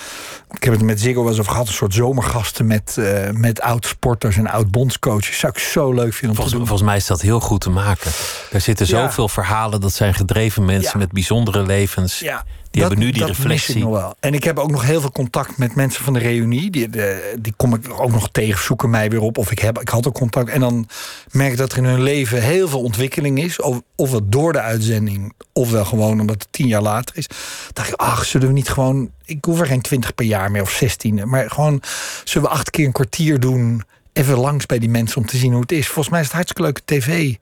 [0.50, 1.66] Ik heb het met Ziggo wel eens over gehad.
[1.66, 5.38] Een soort zomergasten met, eh met oud-sporters en oud-bondscoaches.
[5.38, 6.66] Zou ik zo leuk vinden om te Volgens, doen.
[6.66, 8.10] volgens mij is dat heel goed te maken.
[8.52, 9.00] Er zitten Ja.
[9.06, 9.80] zoveel verhalen.
[9.80, 10.98] Dat zijn gedreven mensen Ja.
[10.98, 12.18] met bijzondere levens.
[12.18, 12.44] Ja,
[12.76, 13.74] Die hebben nu die dat reflectie.
[13.74, 14.14] ik nog wel.
[14.20, 16.70] En ik heb ook nog heel veel contact met mensen van de reunie.
[16.70, 19.38] Die, de, die kom ik ook nog tegen, zoeken mij weer op.
[19.38, 20.50] Of ik, heb, ik had ook contact.
[20.50, 20.88] En dan
[21.30, 23.60] merk ik dat er in hun leven heel veel ontwikkeling is.
[23.60, 27.26] Of, of het door de uitzending, ofwel gewoon omdat het tien jaar later is.
[27.72, 29.10] Dacht ik, ach, zullen we niet gewoon...
[29.24, 31.28] Ik hoef er geen twintig per jaar meer of zestien.
[31.28, 31.82] Maar gewoon,
[32.24, 33.82] zullen we acht keer een kwartier doen...
[34.12, 35.86] even langs bij die mensen om te zien hoe het is.
[35.86, 37.34] Volgens mij is het hartstikke leuke tv.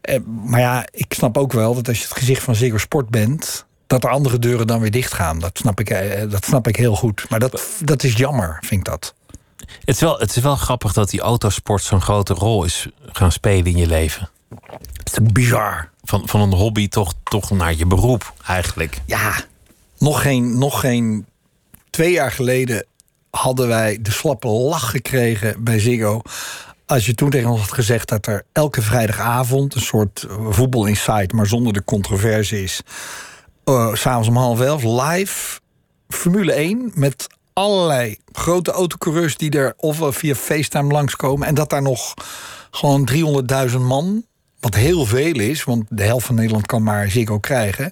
[0.00, 3.08] Eh, maar ja, ik snap ook wel dat als je het gezicht van Ziggo Sport
[3.08, 3.66] bent...
[3.86, 5.38] dat er andere deuren dan weer dicht gaan.
[5.38, 7.24] Dat snap ik, eh, dat snap ik heel goed.
[7.28, 9.14] Maar dat, dat is jammer, vind ik dat.
[9.56, 13.32] Het, is wel, het is wel grappig dat die autosport zo'n grote rol is gaan
[13.32, 14.28] spelen in je leven.
[14.96, 15.90] Het is bizar.
[16.04, 19.00] Van, van een hobby toch, toch naar je beroep eigenlijk.
[19.06, 19.44] Ja,
[19.98, 21.26] nog geen, nog geen
[21.90, 22.86] twee jaar geleden
[23.30, 26.22] hadden wij de slappe lach gekregen bij Ziggo.
[26.86, 31.34] Als je toen tegen ons had gezegd dat er elke vrijdagavond een soort voetbal inside,
[31.34, 32.82] maar zonder de controverse is.
[33.64, 35.60] Eh, s'avonds om half elf live
[36.08, 41.46] Formule 1 met allerlei grote autocoureurs die er ofwel via FaceTime langskomen.
[41.46, 42.14] En dat daar nog
[42.70, 43.08] gewoon
[43.70, 44.24] 300.000 man,
[44.60, 47.90] wat heel veel is, want de helft van Nederland kan maar Ziggo krijgen.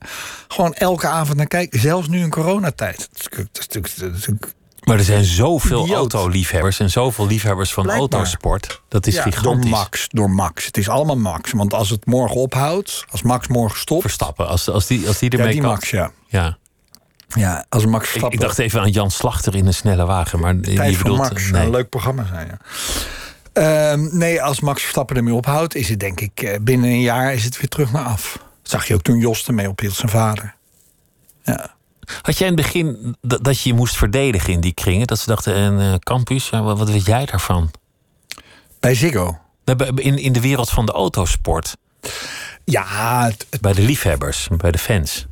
[0.48, 3.08] Gewoon elke avond naar kijken, zelfs nu in coronatijd.
[3.12, 4.54] Dat dat is natuurlijk
[4.84, 6.12] Maar er zijn zoveel Idioot.
[6.14, 8.08] autoliefhebbers en zoveel liefhebbers van Blijkbaar.
[8.18, 8.80] autosport.
[8.88, 9.70] Dat is Ja, gigantisch.
[9.70, 10.66] Door Max, door Max.
[10.66, 11.52] Het is allemaal Max.
[11.52, 14.00] Want als het morgen ophoudt, als Max morgen stopt.
[14.00, 15.70] Verstappen, als, als, die, als die Ja, ermee die kan.
[15.70, 16.10] Max, ja.
[16.26, 16.58] Ja.
[17.34, 18.38] Ja, als Max Ik, Verstappen.
[18.38, 20.40] ik dacht even aan Jan Slachter in een snelle wagen.
[20.40, 21.32] Maar Tijd je bedoelt, Max.
[21.42, 21.50] nee.
[21.50, 22.58] zou Een leuk programma zijn, ja.
[23.52, 27.34] Ehm, nee, als Max Verstappen ermee ophoudt, is het denk ik eh, binnen een jaar
[27.34, 28.32] is het weer terug naar af.
[28.62, 30.54] Dat zag je ook toen Jos ermee ophield, zijn vader.
[31.42, 31.74] Ja.
[32.22, 35.06] Had jij in het begin dat, dat je je moest verdedigen in die kringen?
[35.06, 37.70] Dat ze dachten, en eh, campus, ja, wat, weet jij daarvan?
[38.80, 39.38] Bij Ziggo.
[39.94, 41.76] In, in de wereld van de autosport.
[42.64, 45.26] Ja, het- het- Bij de liefhebbers, bij de fans.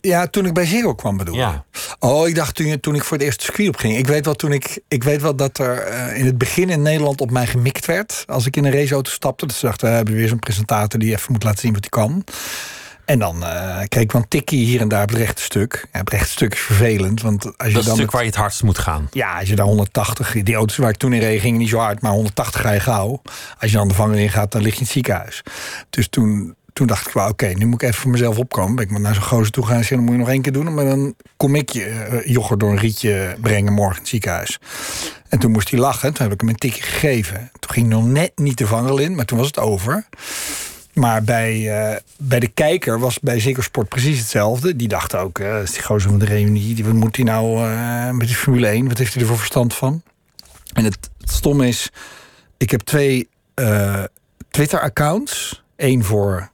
[0.00, 1.34] ja, toen ik bij Ziggo kwam bedoel?
[1.36, 1.64] Ja.
[1.98, 3.96] Oh, ik dacht toen, ik voor het eerst het circuit op ging.
[3.96, 6.82] Ik weet wel, toen ik, ik weet wel dat er eh, in het begin in
[6.82, 8.24] Nederland op mij gemikt werd.
[8.26, 9.46] Als ik in een raceauto stapte.
[9.46, 11.90] Dus ze dachten, we hebben weer zo'n presentator die even moet laten zien wat hij
[11.90, 12.24] kan.
[13.10, 15.86] En dan eh, kreeg ik een tikkie hier en daar op het rechte stuk.
[15.92, 17.22] Ja, het rechte stuk is vervelend.
[17.22, 19.08] Want als je Dat dan het stuk met- waar je het hardst moet gaan.
[19.10, 20.42] Ja, als je daar 180...
[20.42, 22.80] Die auto's waar ik toen in reed gingen niet zo hard, maar 180 ga je
[22.80, 23.22] gauw.
[23.60, 25.42] Als je dan de vanger in gaat, dan lig je in het ziekenhuis.
[25.90, 28.74] Dus toen, toen dacht ik wel, oké, nu moet ik even voor mezelf opkomen.
[28.74, 30.42] Ben ik maar naar zo'n gozer toe gaan en zeggen, dan moet je nog één
[30.42, 30.74] keer doen.
[30.74, 34.58] Maar dan kom ik je yoghurt door een rietje brengen morgen in het ziekenhuis.
[35.28, 36.14] En toen moest hij lachen.
[36.14, 37.50] Toen heb ik hem een tikje gegeven.
[37.58, 40.06] Toen ging nog net niet de vangrail in, maar toen was het over.
[40.92, 44.76] Maar bij, eh, bij de kijker was bij Ziggo Sport precies hetzelfde.
[44.76, 46.84] Die dacht ook, is die gozer van de reunie.
[46.84, 48.88] Wat moet hij nou eh, met die Formule 1?
[48.88, 50.02] Wat heeft hij er voor verstand van?
[50.72, 51.90] En het, stomme is,
[52.56, 53.28] ik heb twee
[54.50, 55.62] Twitter-accounts.
[55.76, 56.50] Eén voor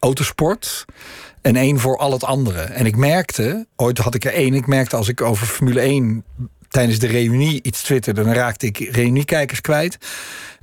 [0.00, 0.84] autosport
[1.42, 2.60] en één voor al het andere.
[2.60, 4.54] En ik merkte, ooit had ik er één...
[4.54, 6.24] ik merkte als ik over Formule 1
[6.68, 8.22] tijdens de reunie iets twitterde...
[8.22, 9.98] dan raakte ik reuniekijkers kwijt.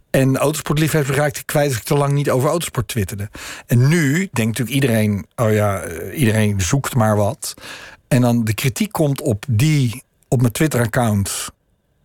[0.10, 3.30] En autosportliefhebbers raakte kwijt als ik te lang niet over autosport twitterde.
[3.66, 7.54] En nu denkt natuurlijk iedereen, oh ja, eh, iedereen zoekt maar wat.
[8.08, 11.50] En dan de kritiek komt op die, op mijn Twitter-account,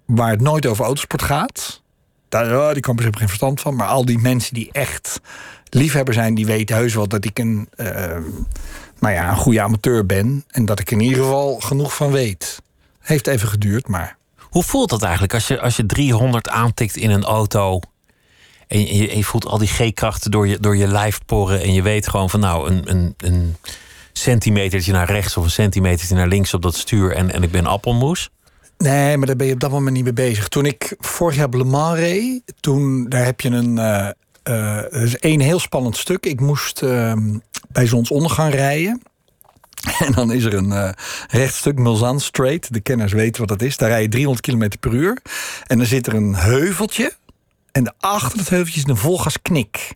[0.07, 1.83] waar het nooit over autosport gaat.
[2.29, 3.77] Daar, oh, die campus hebben geen verstand van.
[3.77, 5.21] Maar al die mensen die echt
[5.69, 7.87] liefhebber zijn, die weten heus wel dat ik een, eh,
[8.99, 10.45] nou ja, een goede amateur ben.
[10.49, 12.63] En dat ik in ieder geval genoeg van weet.
[12.99, 17.11] Heeft even geduurd, maar Hoe voelt dat eigenlijk als je, als je 300 aantikt in
[17.11, 17.81] een auto...
[18.73, 21.63] en je, je voelt al die G-krachten door je, door je lijf porren...
[21.63, 23.57] en je weet gewoon van nou, een, een, een
[24.13, 25.37] centimetertje naar rechts...
[25.37, 28.31] of een centimetertje naar links op dat stuur en, en ik ben appelmoes?
[28.79, 30.49] Nee, maar daar ben je op dat moment niet mee bezig.
[30.49, 33.79] Toen ik vorig jaar Le Mans reed, toen daar heb je een.
[34.43, 36.27] er is één heel spannend stuk.
[36.27, 39.03] Ik moest ehm, bij zonsondergang rijden.
[40.07, 40.91] En dan is er een eh
[41.29, 42.73] rechtstuk, Mulsanne Straight.
[42.73, 43.77] De kenners weten wat dat is.
[43.77, 45.19] Daar rij je 300 km per uur.
[45.67, 47.13] En dan zit er een heuveltje.
[47.73, 49.95] En achter dat heuveltje is een volgas knik.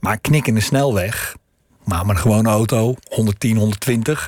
[0.00, 1.36] Maar knik in de snelweg.
[1.84, 4.26] Maar met een gewone auto, 110, 120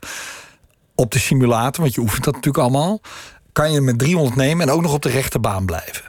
[0.95, 3.01] op de simulator, want je oefent dat natuurlijk allemaal,
[3.53, 6.05] kan je met 300 nemen en ook nog op de rechte baan blijven.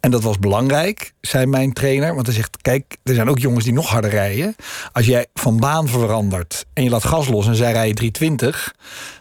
[0.00, 2.14] En dat was belangrijk, zei mijn trainer.
[2.14, 4.56] Want hij zegt: Kijk, er zijn ook jongens die nog harder rijden.
[4.92, 8.74] Als jij van baan verandert en je laat gas los en zij rijden 320,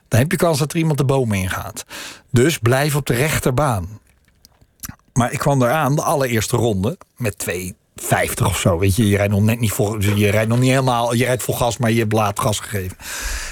[0.08, 1.86] dan heb je kans dat er iemand de boom ingaat.
[2.32, 4.00] Dus blijf op de rechterbaan.
[5.14, 8.80] Maar ik kwam eraan, de allereerste ronde, met 2,50 of zo.
[8.80, 11.44] Weet je, je rijdt nog net niet vol, je rijdt nog niet helemaal, je rijdt
[11.44, 12.98] vol gas, maar je hebt laat gas gegeven.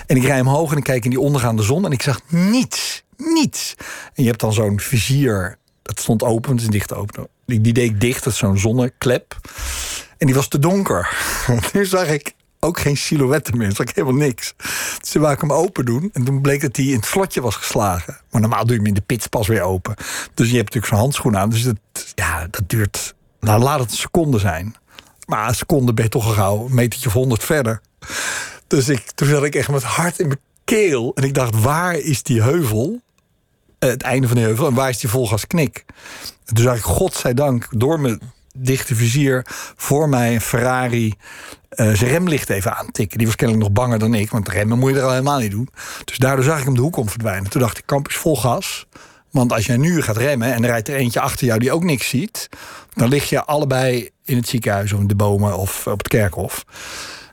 [0.07, 3.03] En ik rij omhoog en ik kijk in die ondergaande zon en ik zag niets,
[3.17, 3.75] niets.
[4.13, 7.27] En je hebt dan zo'n vizier, dat stond open, het is dicht open.
[7.45, 9.37] Die, die deed ik dicht, dat is zo'n zonneklep.
[10.17, 11.17] En die was te donker.
[11.73, 14.53] nu zag ik ook geen silhouetten meer, ik helemaal niks.
[14.99, 17.41] Dus toen wou ik hem open doen en toen bleek dat hij in het slotje
[17.41, 18.19] was geslagen.
[18.31, 19.95] Maar normaal doe je hem in de pits pas weer open.
[20.33, 21.77] Dus je hebt natuurlijk zo'n handschoen aan, dus dat,
[22.15, 24.75] ja, dat duurt, nou laat het een seconde zijn.
[25.25, 27.81] Maar een seconde ben je toch al gauw een metertje of honderd verder.
[28.67, 31.11] Dus ik, toen zat ik echt met hart in mijn keel.
[31.15, 33.01] En ik dacht, waar is die heuvel?
[33.79, 34.67] Eh, het einde van de heuvel.
[34.67, 35.85] En waar is die volgas knik?
[36.45, 38.21] En toen zag ik, godzijdank, door mijn
[38.53, 39.45] dichte vizier...
[39.75, 41.13] voor mij een Ferrari
[41.69, 43.17] eh, zijn remlicht even aantikken.
[43.17, 44.29] Die was kennelijk nog banger dan ik.
[44.29, 45.69] Want remmen moet je er al helemaal niet doen.
[46.05, 47.49] Dus daardoor zag ik hem de hoek om verdwijnen.
[47.49, 48.87] Toen dacht ik, campus vol gas.
[49.31, 51.83] Want als jij nu gaat remmen en er rijdt er eentje achter jou die ook
[51.83, 52.49] niks ziet...
[52.93, 56.65] dan lig je allebei in het ziekenhuis of in de bomen of op het kerkhof.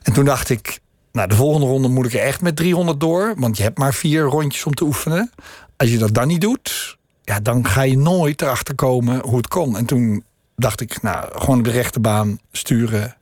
[0.03, 0.79] En toen dacht ik,
[1.11, 3.33] nou, de volgende ronde moet ik er echt met 300 door.
[3.37, 5.31] Want je hebt maar vier rondjes om te oefenen.
[5.77, 9.47] Als je dat dan niet doet, ja, dan ga je nooit erachter komen hoe het
[9.47, 9.77] kon.
[9.77, 10.23] En toen
[10.55, 13.15] dacht ik, nou, gewoon op de rechte baan sturen.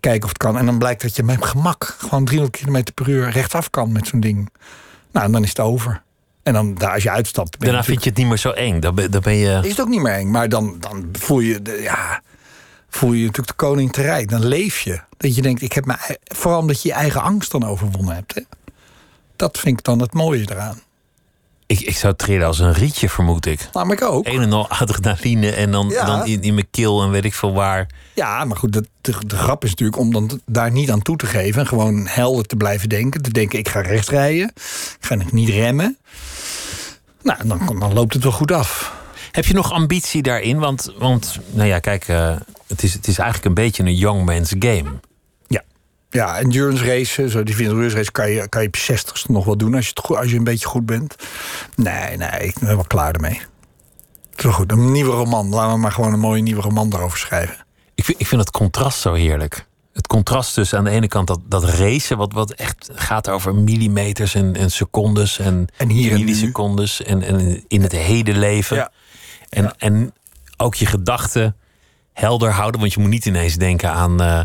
[0.00, 0.58] Kijken of het kan.
[0.58, 4.06] En dan blijkt dat je met gemak gewoon 300 km per uur rechtsaf kan met
[4.06, 4.50] zo'n ding.
[5.12, 6.02] Nou, en dan is het over.
[6.42, 7.58] En dan, daar, als je uitstapt...
[7.58, 8.80] ben Daarna vind je het niet meer zo eng.
[8.80, 9.60] Dan ben, dan ben je...
[9.62, 10.30] Is het ook niet meer eng.
[10.30, 11.62] Maar dan, dan voel je...
[11.62, 12.22] De, ja,
[12.88, 14.30] voel je natuurlijk de koning te rijk.
[14.30, 15.00] Dan leef je.
[15.16, 18.34] Dat je denkt, ik heb mijn, vooral omdat je je eigen angst dan overwonnen hebt.
[18.34, 18.40] Hè?
[19.36, 20.80] Dat vind ik dan het mooie eraan.
[21.66, 23.68] Ik, ik zou trillen als een rietje, vermoed ik.
[23.72, 24.26] Nou, maar ik ook.
[24.26, 26.04] Een en al adrenaline en dan, Ja.
[26.04, 27.86] dan in, in mijn keel en weet ik veel waar.
[28.14, 31.16] Ja, maar goed, de, de, de grap is natuurlijk om dan daar niet aan toe
[31.16, 31.60] te geven.
[31.60, 33.22] En gewoon helder te blijven denken.
[33.22, 34.52] Te denken, ik ga rechts rijden.
[34.54, 35.98] Ik ga niet remmen.
[37.22, 38.94] Nou, dan, dan loopt het wel goed af.
[39.32, 40.58] Heb je nog ambitie daarin?
[40.58, 42.36] Want, want nou ja, kijk, eh,
[42.66, 44.90] het, is, het is eigenlijk een beetje een young man's game.
[46.16, 46.38] Ja.
[46.38, 49.56] Endurance race, zo die endurance race kan je, kan je op je zestigste nog wel
[49.56, 51.16] doen als je, het goed, als je een beetje goed bent.
[51.74, 53.40] Nee, nee, ik ben wel klaar ermee.
[54.36, 54.72] Wel goed.
[54.72, 55.48] Een nieuwe roman.
[55.48, 57.56] Laten we maar gewoon een mooie nieuwe roman daarover schrijven.
[57.94, 59.66] Ik vind, ik vind het contrast zo heerlijk.
[59.92, 63.54] Het contrast tussen aan de ene kant dat, dat racen, wat, wat echt gaat over
[63.54, 68.76] millimeters en, en secondes en, En hier millisecondes en, en in het heden leven.
[68.76, 68.92] Ja.
[69.48, 70.12] En, en
[70.56, 71.56] ook je gedachten
[72.12, 74.40] helder houden, want je moet niet ineens denken aan, eh,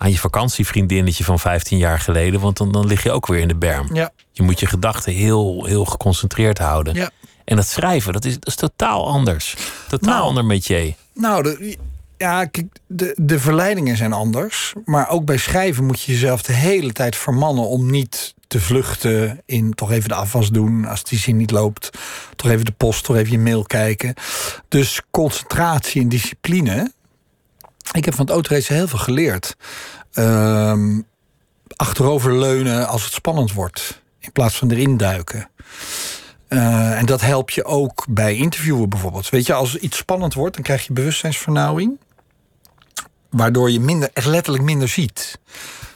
[0.00, 3.48] aan je vakantievriendinnetje van 15 jaar geleden, want dan, dan lig je ook weer in
[3.48, 3.94] de berm.
[3.94, 4.10] Ja.
[4.32, 6.94] Je moet je gedachten heel, heel geconcentreerd houden.
[6.94, 7.10] Ja.
[7.44, 9.56] En dat schrijven, dat is, dat is totaal anders.
[9.88, 10.26] Totaal Nou.
[10.26, 10.94] ander métier.
[11.14, 11.76] Nou, de,
[12.16, 14.72] ja, kijk, de, de verleidingen zijn anders.
[14.84, 19.40] Maar ook bij schrijven moet je jezelf de hele tijd vermannen om niet te vluchten
[19.46, 21.90] in toch even de afwas doen als die zin niet loopt.
[22.36, 24.14] Toch even de post, toch even je mail kijken.
[24.68, 26.92] Dus concentratie en discipline.
[27.92, 29.56] Ik heb van het autoracen heel veel geleerd.
[30.12, 31.00] Ehm
[31.80, 34.02] achteroverleunen als het spannend wordt.
[34.18, 35.50] In plaats van erin duiken.
[36.48, 39.28] Eh, en dat helpt je ook bij interviewen bijvoorbeeld.
[39.28, 41.98] Weet je, als iets spannend wordt, dan krijg je bewustzijnsvernauwing.
[43.30, 45.38] Waardoor je minder, echt letterlijk minder ziet.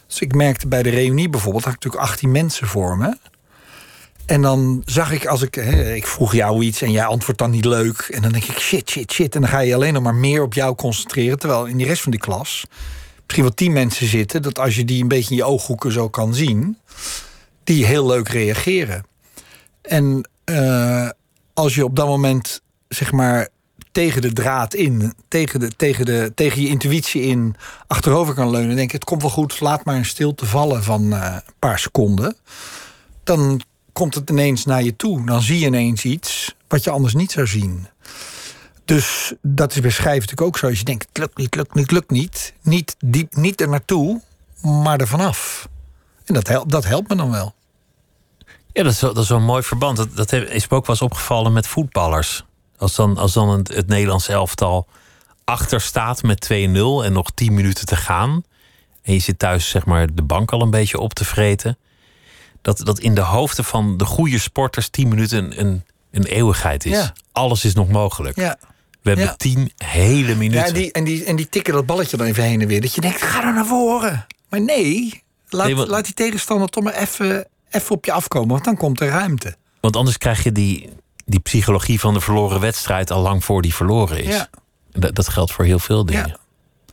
[0.07, 3.17] Dus ik merkte bij de reunie bijvoorbeeld, had ik natuurlijk 18 mensen voor me.
[4.27, 7.51] En dan zag ik, als ik, hè, ik vroeg jou iets en jij antwoordt dan
[7.51, 7.99] niet leuk.
[7.99, 9.35] En dan denk ik, shit, shit, shit.
[9.35, 11.39] En dan ga je alleen nog maar meer op jou concentreren.
[11.39, 12.65] Terwijl in die rest van die klas
[13.25, 14.43] misschien wel tien mensen zitten.
[14.43, 16.79] Dat als je die een beetje in je ooghoeken zo kan zien,
[17.65, 19.05] die heel leuk reageren.
[19.83, 21.09] En eh,
[21.55, 23.49] als je op dat moment, zeg maar,
[23.93, 27.57] tegen de draad in, tegen, de, tegen, de, tegen je intuïtie in,
[27.87, 28.77] achterover kan leunen.
[28.77, 32.37] Denk het komt wel goed, laat maar een stilte vallen van eh, een paar seconden.
[33.25, 33.61] Dan
[33.95, 35.27] komt het ineens naar je toe.
[35.27, 37.89] Dan zie je ineens iets wat je anders niet zou zien.
[38.85, 40.67] Dus dat is bij schrijven natuurlijk ook zo.
[40.67, 42.55] Als je denkt, het lukt niet, lukt niet, lukt niet.
[42.63, 44.21] Niet, diep, niet er naartoe,
[44.63, 45.69] maar er vanaf.
[46.25, 47.55] En dat helpt, dat helpt me dan wel.
[48.73, 49.97] Ja, dat is, wel- een mooi verband.
[49.97, 52.45] Dat, dat is me ook wel eens opgevallen met voetballers.
[52.77, 54.87] Als dan, als dan het, het Nederlands elftal
[55.45, 58.45] achter staat met 2-0 en nog 10 minuten te gaan.
[59.03, 61.79] En je zit thuis zeg maar de bank al een beetje op te vreten.
[62.65, 66.93] Dat, dat in de hoofden van de goede sporters 10 minuten een, een, eeuwigheid is.
[66.93, 67.13] Ja.
[67.33, 68.37] Alles is nog mogelijk.
[68.37, 68.59] Ja.
[69.03, 69.35] We hebben Ja.
[69.37, 70.61] 10 hele minuten.
[70.61, 72.81] Ja, en die, en, die, en die tikken dat balletje dan even heen en weer.
[72.81, 74.27] Dat je denkt, ga er naar voren.
[74.49, 78.49] Maar nee, laat, Nee, want- laat die tegenstander toch maar even, even op je afkomen.
[78.49, 79.57] Want dan komt er ruimte.
[79.81, 80.89] Want anders krijg je die,
[81.25, 84.35] die psychologie van de verloren wedstrijd al lang voor die verloren is.
[84.35, 84.49] Ja.
[84.93, 86.27] Dat, dat geldt voor heel veel dingen.
[86.27, 86.37] Ja.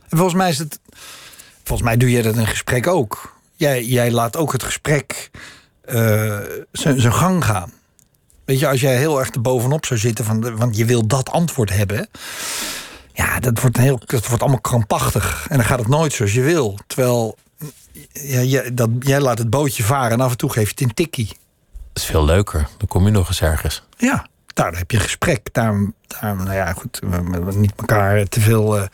[0.08, 0.80] En volgens mij is het...
[1.64, 3.36] Volgens mij doe jij dat in een gesprek ook.
[3.56, 5.30] Jij, jij laat ook het gesprek
[5.82, 6.38] eh,
[6.72, 7.72] zijn gang gaan.
[8.44, 10.24] Weet je, als jij heel erg er bovenop zou zitten...
[10.24, 12.08] Van de, want je wil dat antwoord hebben...
[13.14, 15.46] Ja, dat wordt, heel, dat wordt allemaal krampachtig.
[15.48, 16.78] En dan gaat het nooit zoals je wil.
[16.86, 17.36] Terwijl
[18.12, 20.10] ja, jij, dat, jij laat het bootje varen...
[20.10, 21.26] en af en toe geef je het een tikkie.
[21.92, 22.68] Dat is veel leuker.
[22.78, 23.82] Dan kom je nog eens ergens.
[23.96, 25.48] Ja, daar heb je een gesprek.
[25.52, 27.00] Daarom, daarom nou ja, goed,
[27.54, 28.86] niet elkaar te veel eh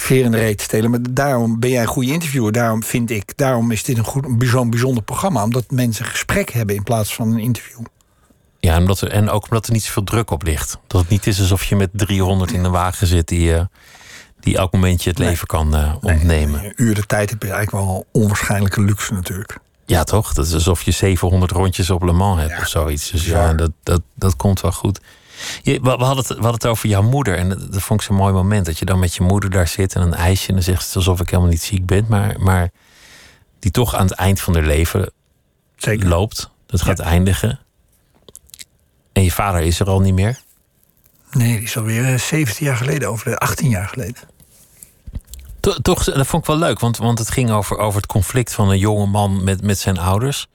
[0.00, 0.90] veer in de reet stelen.
[0.90, 2.52] Maar daarom ben jij een goede interviewer.
[2.52, 5.42] Daarom vind ik, daarom is dit een goed, zo'n bijzonder programma.
[5.42, 7.80] Omdat mensen gesprek hebben in plaats van een interview.
[8.60, 10.78] Ja, en, omdat er, en ook omdat er niet zoveel druk op ligt.
[10.86, 13.64] Dat het niet is alsof je met 300 in een wagen zit die, eh,
[14.40, 16.64] die elk moment je het leven kan eh, ontnemen.
[16.64, 19.58] Een uur de tijd heb je eigenlijk wel onwaarschijnlijke luxe natuurlijk.
[19.88, 20.32] Ja, toch?
[20.32, 23.10] Dat is alsof je 700 rondjes op Le Mans hebt Ja, of zoiets.
[23.10, 25.00] Dus ja, dat, dat, dat komt wel goed.
[25.62, 27.36] Je, we, hadden het, we hadden het over jouw moeder.
[27.36, 28.66] En dat, dat vond ik zo'n mooi moment.
[28.66, 30.48] Dat je dan met je moeder daar zit en een ijsje.
[30.48, 32.06] En dan zegt ze alsof ik helemaal niet ziek ben.
[32.08, 32.70] Maar, maar
[33.58, 35.12] die toch aan het eind van haar leven
[35.76, 36.08] Zeker.
[36.08, 36.50] loopt.
[36.66, 37.60] Dat gaat eindigen.
[39.12, 40.40] En je vader is er al niet meer.
[41.30, 44.22] Nee, die is alweer eh, 17 jaar geleden, over 18 jaar geleden.
[45.68, 48.52] To- Toch, dat vond ik wel leuk, want, want het ging over, over het conflict
[48.54, 50.46] van een jonge man met, met zijn ouders.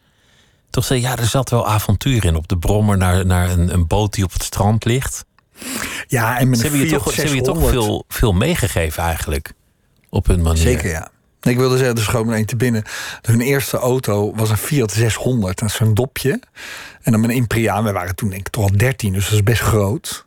[0.70, 3.88] Toch zei ja, er zat wel avontuur in op de brommer naar, naar een, een
[3.88, 5.26] boot die op het strand ligt.
[6.08, 7.86] Ja, en met Ze een hebben je toch, ze hebben je toch 600.
[7.86, 9.54] veel, veel meegegeven eigenlijk.
[10.10, 10.62] Op hun manier.
[10.62, 11.12] Zeker, ja.
[11.44, 12.84] Ik wilde zeggen, schoon me één te binnen.
[13.22, 15.60] Hun eerste auto was een Fiat 600.
[15.60, 16.40] Dat is zo'n dopje.
[17.02, 17.46] En dan met een.
[17.84, 20.26] We waren toen denk ik toch al 13, dus dat is best groot.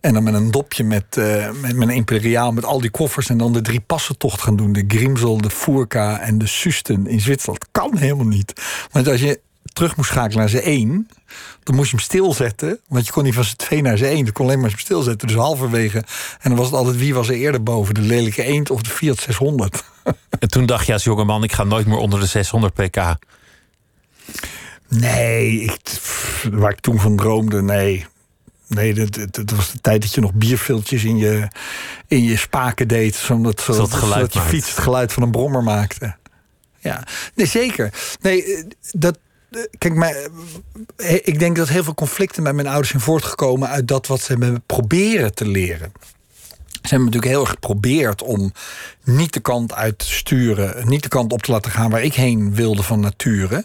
[0.00, 3.28] En dan met een dopje met, uh, met, met een Imperiaal met al die koffers.
[3.28, 4.72] En dan de drie passentocht gaan doen.
[4.72, 7.66] De Grimsel, de Furka en de Susten in Zwitserland.
[7.72, 8.52] Kan helemaal niet.
[8.92, 9.40] Want als je
[9.72, 11.08] terug moest schakelen naar z'n één...
[11.62, 12.80] dan moest je hem stilzetten.
[12.88, 14.24] Want je kon niet van z'n twee naar z'n één.
[14.24, 15.28] Je kon alleen maar hem stilzetten.
[15.28, 15.98] Dus halverwege.
[16.40, 17.94] En dan was het altijd wie was er eerder boven.
[17.94, 19.82] De lelijke eend of de Fiat 600.
[20.38, 21.42] En toen dacht je als jongeman...
[21.42, 23.16] ik ga nooit meer onder de 600 pk.
[24.88, 25.80] Nee, ik,
[26.50, 28.06] waar ik toen van droomde, nee.
[28.68, 31.48] Nee, dat, dat, was de tijd dat je nog bierviltjes in je,
[32.06, 33.14] in je spaken deed.
[33.14, 36.16] Zodat, zodat, zodat je fiets het geluid van een brommer maakte.
[36.78, 37.92] Ja, nee, zeker.
[38.20, 39.18] Nee, eh, dat,
[39.78, 40.14] kijk, maar,
[40.96, 44.20] eh, ik denk dat heel veel conflicten bij mijn ouders zijn voortgekomen uit dat wat
[44.20, 45.92] ze hebben proberen te leren.
[46.88, 48.52] Ze hebben natuurlijk heel erg geprobeerd om
[49.04, 52.14] niet de kant uit te sturen, niet de kant op te laten gaan waar ik
[52.14, 53.64] heen wilde van nature.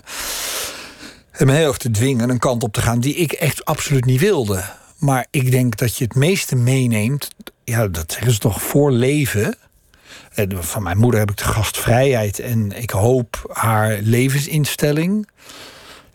[1.32, 4.06] En me heel erg te dwingen een kant op te gaan die ik echt absoluut
[4.06, 4.64] niet wilde.
[4.98, 7.28] Maar ik denk dat je het meeste meeneemt,
[7.64, 9.56] ja, dat zeggen ze toch voor leven.
[10.60, 15.28] Van mijn moeder heb ik de gastvrijheid en ik hoop haar levensinstelling.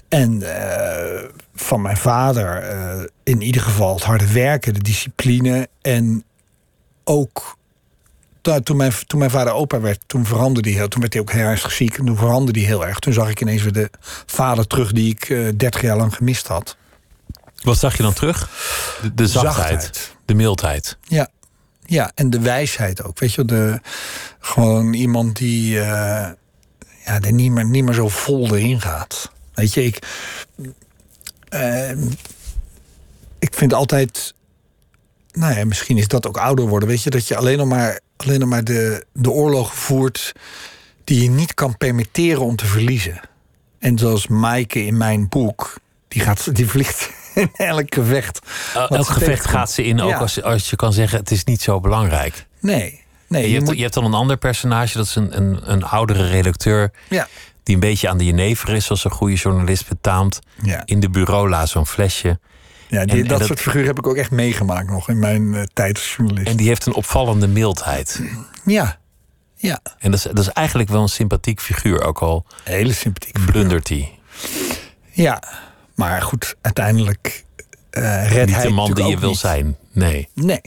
[0.08, 1.24] En uh,
[1.54, 5.68] van mijn vader uh, in ieder geval het harde werken, de discipline.
[5.82, 6.24] En
[7.04, 7.56] ook
[8.62, 10.88] toen mijn, toen mijn vader opa werd, toen veranderde hij heel.
[10.88, 12.98] Toen werd hij ook heel erg ziek en toen veranderde hij heel erg.
[12.98, 13.90] Toen zag ik ineens weer de
[14.26, 16.76] vader terug die ik uh, 30 jaar lang gemist had.
[17.62, 18.50] Wat zag je dan terug?
[19.02, 20.96] De, de zachtheid, zachtheid, de mildheid.
[21.02, 21.28] Ja.
[21.90, 23.18] Ja, en de wijsheid ook.
[23.18, 23.80] Weet je, de,
[24.40, 26.28] gewoon iemand die, uh,
[27.04, 29.30] ja, die niet, meer, niet meer zo vol erin gaat.
[29.54, 29.98] Weet je, ik,
[31.50, 31.90] uh,
[33.38, 34.34] ik vind altijd
[35.32, 36.88] nou ja, misschien is dat ook ouder worden.
[36.88, 40.32] Weet je, dat je alleen nog maar, alleen nog maar de, de oorlog voert
[41.04, 43.20] die je niet kan permitteren om te verliezen.
[43.78, 47.10] En zoals Maaike in mijn boek, die, gaat, die vliegt
[47.42, 48.38] in elk gevecht.
[48.74, 51.80] elk gevecht gaat ze in, ook als, als je kan zeggen: het is niet zo
[51.80, 52.46] belangrijk.
[52.60, 53.04] Nee.
[53.28, 55.84] nee je, je, hebt, je hebt dan een ander personage, dat is een, een, een
[55.84, 56.90] oudere redacteur.
[57.08, 57.28] Ja.
[57.62, 60.38] Die een beetje aan de jenever is, zoals een goede journalist betaamt.
[60.62, 60.82] Ja.
[60.84, 62.38] In de bureau laat zo'n flesje.
[62.88, 65.96] Ja, die, dat, soort figuren heb ik ook echt meegemaakt nog in mijn uh, tijd
[65.96, 66.48] als journalist.
[66.48, 68.22] En die heeft een opvallende mildheid.
[68.64, 68.98] Ja,
[69.56, 69.80] ja.
[69.98, 72.46] En dat is, dat is eigenlijk wel een sympathiek figuur, ook al.
[72.64, 74.18] Een hele sympathiek blundert hij.
[75.10, 75.42] Ja,
[75.98, 77.44] maar goed, uiteindelijk
[77.90, 79.76] uh, redt niet de man die je wil zijn.
[79.92, 80.28] Nee.
[80.34, 80.60] Nee.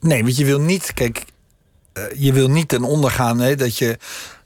[0.00, 1.24] Nee, want je wil niet, kijk,
[1.94, 3.98] uh, je wil niet ten onder gaan hè, dat je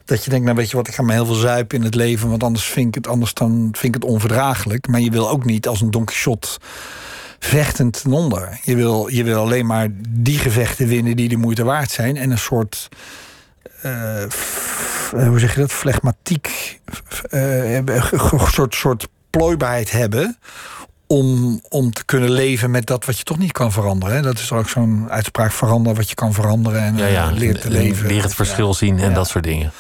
[0.05, 1.95] dat je denkt, nou weet je wat, ik ga me heel veel zuipen in het
[1.95, 4.89] leven, want anders vind ik het, anders dan vind ik het onverdraaglijk.
[4.89, 6.49] Maar je wil ook niet als een Don Quixote
[7.39, 8.61] vechtend ten onder.
[8.63, 12.17] Je wil, je wil alleen maar die gevechten winnen die de moeite waard zijn.
[12.17, 12.89] En een soort.
[13.85, 14.25] Uh,
[15.11, 15.73] hoe zeg je dat?
[15.73, 16.79] Flegmatiek.
[17.31, 18.11] Uh, een
[18.53, 20.39] soort, soort plooibaarheid hebben.
[21.07, 24.17] Om, om te kunnen leven met dat wat je toch niet kan veranderen.
[24.17, 24.23] Hè?
[24.23, 26.81] Dat is ook zo'n uitspraak: veranderen wat je kan veranderen.
[26.81, 27.31] En ja, ja.
[27.31, 28.07] leer te leven.
[28.07, 29.73] Leer het verschil zien en dat soort dingen.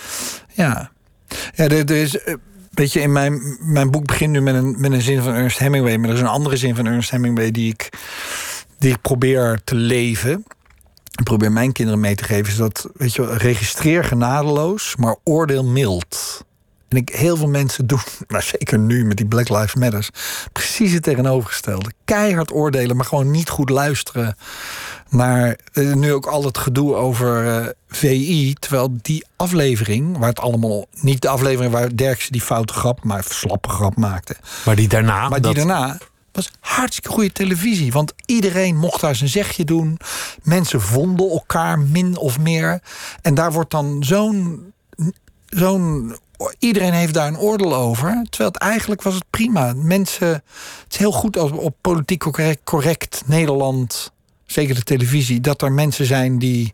[0.54, 0.90] Ja,
[1.54, 2.18] ja er, er is
[2.78, 5.58] Weet je, in mijn, mijn boek begint nu met een, met een zin van Ernst
[5.58, 5.96] Hemingway.
[5.96, 7.88] Maar er is een andere zin van Ernst Hemingway die ik,
[8.78, 10.44] die ik probeer te leven.
[11.14, 12.46] Ik probeer mijn kinderen mee te geven.
[12.46, 16.44] Is dat, weet je, registreer genadeloos, maar oordeel mild.
[16.88, 20.10] En ik, heel veel mensen doen, maar zeker nu met die Black Lives Matters,
[20.52, 21.92] precies het tegenovergestelde.
[22.04, 24.36] Keihard oordelen, maar gewoon niet goed luisteren
[25.08, 28.54] naar uh, nu ook al het gedoe over uh, eh, VI.
[28.54, 33.24] Terwijl die aflevering, waar het allemaal niet de aflevering waar Derksen die foute grap, maar
[33.28, 34.36] slappe grap maakte.
[34.64, 35.28] Maar die daarna.
[35.28, 35.98] Maar die daarna
[36.32, 37.92] was hartstikke goede televisie.
[37.92, 39.98] Want iedereen mocht daar zijn zegje doen.
[40.42, 42.80] Mensen vonden elkaar min of meer.
[43.22, 44.72] En daar wordt dan zo'n.
[45.46, 46.16] zo'n
[46.58, 48.26] iedereen heeft daar een oordeel over.
[48.30, 49.72] Terwijl het eigenlijk was het prima.
[49.76, 50.28] Mensen.
[50.28, 54.12] Het is heel goed als op politiek correct, correct Nederland
[54.46, 56.72] zeker de televisie, dat er mensen zijn die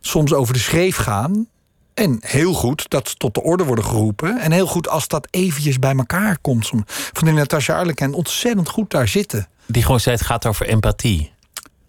[0.00, 1.48] soms over de schreef gaan.
[1.94, 4.38] En heel goed dat ze tot de orde worden geroepen.
[4.38, 6.68] En heel goed als dat eventjes bij elkaar komt.
[6.86, 9.48] Van die Natasja Arleken ontzettend goed daar zitten.
[9.66, 11.32] Die gewoon zei, het gaat over empathie.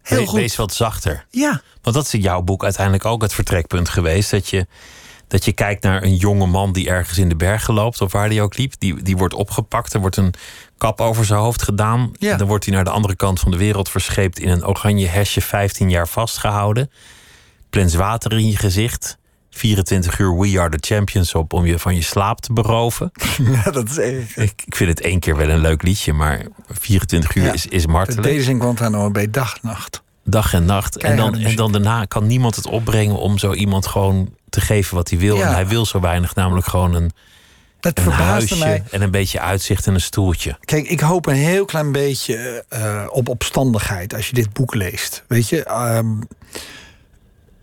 [0.02, 0.40] Heel goed.
[0.40, 1.26] Wees wat zachter.
[1.30, 1.62] Ja.
[1.82, 4.32] Want dat is in jouw boek uiteindelijk ook het vertrekpunt geweest.
[4.32, 4.68] Dat je,
[5.32, 8.02] dat je kijkt naar een jonge man die ergens in de bergen loopt.
[8.02, 8.74] Of waar die ook liep.
[8.78, 9.94] Die, die wordt opgepakt.
[9.94, 10.34] Er wordt een
[10.78, 12.12] kap over zijn hoofd gedaan.
[12.20, 12.38] Ja.
[12.38, 15.42] Dan wordt hij naar de andere kant van de wereld verscheept in een oranje hesje
[15.42, 16.92] 15 jaar vastgehouden.
[17.70, 19.18] Plens water in je gezicht.
[19.50, 23.12] 24 uur We Are the Champions op om je van je slaap te beroven.
[23.52, 24.36] Ja, dat is.
[24.36, 27.86] Ik, ik vind het één keer wel een leuk liedje, maar 24 uur is, is
[27.86, 28.24] martelen.
[28.24, 30.04] Deze in Guantanamo bij dag, nacht.
[30.32, 30.98] Dag en nacht.
[30.98, 34.96] En dan, en dan daarna kan niemand het opbrengen om zo iemand gewoon te geven
[34.96, 35.36] wat hij wil.
[35.36, 35.48] Ja.
[35.48, 37.12] En hij wil zo weinig, namelijk gewoon een,
[37.80, 38.84] Dat een huisje mij.
[38.92, 40.58] en een beetje uitzicht en een stoeltje.
[40.66, 45.24] Kijk, ik hoop een heel klein beetje eh, op opstandigheid als je dit boek leest.
[45.28, 46.08] Weet je, ehm,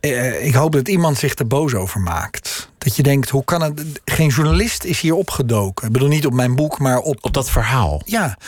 [0.01, 2.68] eh, ik hoop dat iemand zich er boos over maakt.
[2.79, 3.83] Dat je denkt, hoe kan het...
[4.05, 5.87] Geen journalist is hier opgedoken.
[5.87, 7.19] Ik bedoel niet op mijn boek, maar op...
[7.21, 8.03] Op dat verhaal.
[8.05, 8.39] Ja,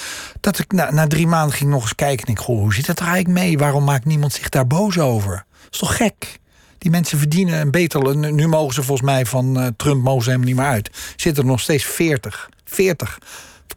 [0.41, 2.87] dat ik na, na drie maanden ging nog eens kijken en ik goh, hoe zit
[2.87, 3.59] het er eigenlijk mee?
[3.59, 5.45] Waarom maakt niemand zich daar boos over?
[5.62, 6.39] Dat is toch gek?
[6.78, 8.16] Die mensen verdienen een beter...
[8.16, 10.91] Nu mogen ze volgens mij van eh, Trump mogen ze helemaal niet meer uit.
[11.16, 12.49] Zitten er nog steeds 40.
[12.64, 13.18] 40.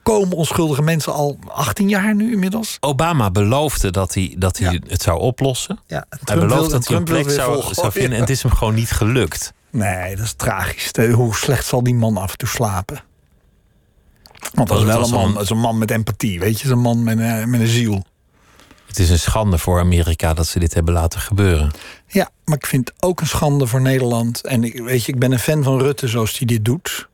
[0.04, 2.78] Komen onschuldige mensen al 18 jaar nu inmiddels?
[2.80, 4.80] Obama beloofde dat hij, dat hij Ja.
[4.88, 5.80] het zou oplossen.
[5.88, 8.14] Ja, Hij beloofde dat hij een plek zou, zou vinden.
[8.14, 9.54] En het is hem gewoon niet gelukt.
[9.74, 10.92] Nee, dat is tragisch.
[11.14, 13.04] Hoe slecht zal die man af en toe slapen?
[14.54, 16.56] Want dat is wel een man, al- dat is een man met empathie, weet je?
[16.58, 18.06] Dat is een man met, een- met een ziel.
[18.86, 21.72] Het is een schande voor Amerika dat ze dit hebben laten gebeuren.
[22.08, 24.42] Ja, maar ik vind het ook een schande voor Nederland.
[24.46, 27.10] En ik, weet je, ik ben een fan van Rutte zoals hij dit doet.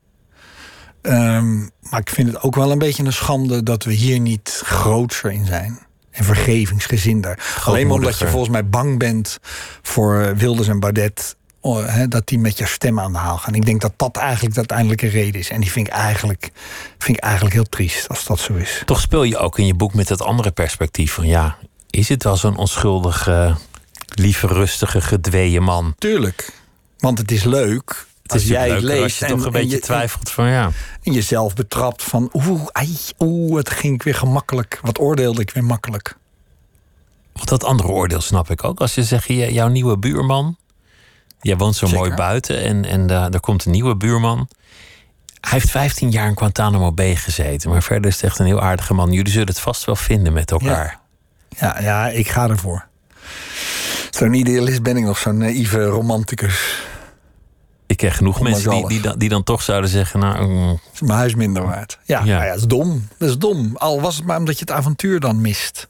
[1.02, 4.60] Ehm, maar ik vind het ook wel een beetje een schande dat we hier niet
[4.64, 5.78] grootser in zijn.
[6.10, 7.38] En vergevingsgezinder.
[7.64, 9.38] Alleen omdat je volgens mij bang bent
[9.82, 11.36] voor eh, Wilders en Baudet.
[11.60, 13.54] Oh, dat die met je stem aan de haal gaan.
[13.54, 15.50] Ik denk dat dat eigenlijk de uiteindelijke reden is.
[15.50, 16.50] En die vind ik eigenlijk,
[16.98, 18.82] vind ik eigenlijk heel triest als dat zo is.
[18.84, 21.56] Toch speel je ook in je boek met het andere perspectief van ja,
[21.90, 23.56] is het wel zo'n onschuldige,
[24.08, 25.94] lieve, rustige, gedweeën man?
[25.98, 26.52] Tuurlijk.
[26.98, 28.06] Want het is leuk.
[28.22, 30.48] Het als jij het leest als je en- toch een en beetje je- twijfelt van
[30.48, 30.70] ja.
[31.02, 34.78] En jezelf betrapt van oeh, ai, oeh, het ging weer gemakkelijk.
[34.82, 36.16] Wat oordeelde ik weer makkelijk.
[37.32, 38.80] Want dat andere oordeel snap ik ook.
[38.80, 40.56] Als je zegt, je- jouw nieuwe buurman,
[41.40, 42.00] jij woont zo Zeker.
[42.02, 44.48] mooi buiten en, en daar komt een nieuwe buurman.
[45.40, 48.60] Hij heeft 15 jaar in Guantanamo Bay gezeten, maar verder is het echt een heel
[48.62, 49.12] aardige man.
[49.12, 50.98] Jullie zullen het vast wel vinden met elkaar.
[51.58, 52.86] Ja, ja, ik ga ervoor.
[54.10, 56.82] Zo'n idealist ben ik nog, zo'n naïeve romanticus.
[57.86, 58.92] Ik ken genoeg Ondanks mensen die, alles.
[58.94, 61.98] die, dan, die dan toch zouden zeggen, nou, mm, Is mijn huis minder waard.
[62.04, 62.24] Ja, Ja.
[62.24, 63.08] Nou ja, dat is dom.
[63.18, 63.76] Dat is dom.
[63.76, 65.88] Al was het maar omdat je het avontuur dan mist.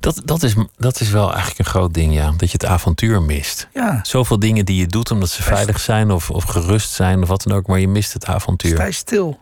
[0.00, 2.30] Dat, dat, is, dat is wel eigenlijk een groot ding, ja.
[2.36, 3.68] Dat je het avontuur mist.
[3.74, 7.28] Ja, Zoveel dingen die je doet omdat ze veilig zijn of, of gerust zijn of
[7.28, 8.74] wat dan ook, maar je mist het avontuur.
[8.74, 9.38] sta je stil.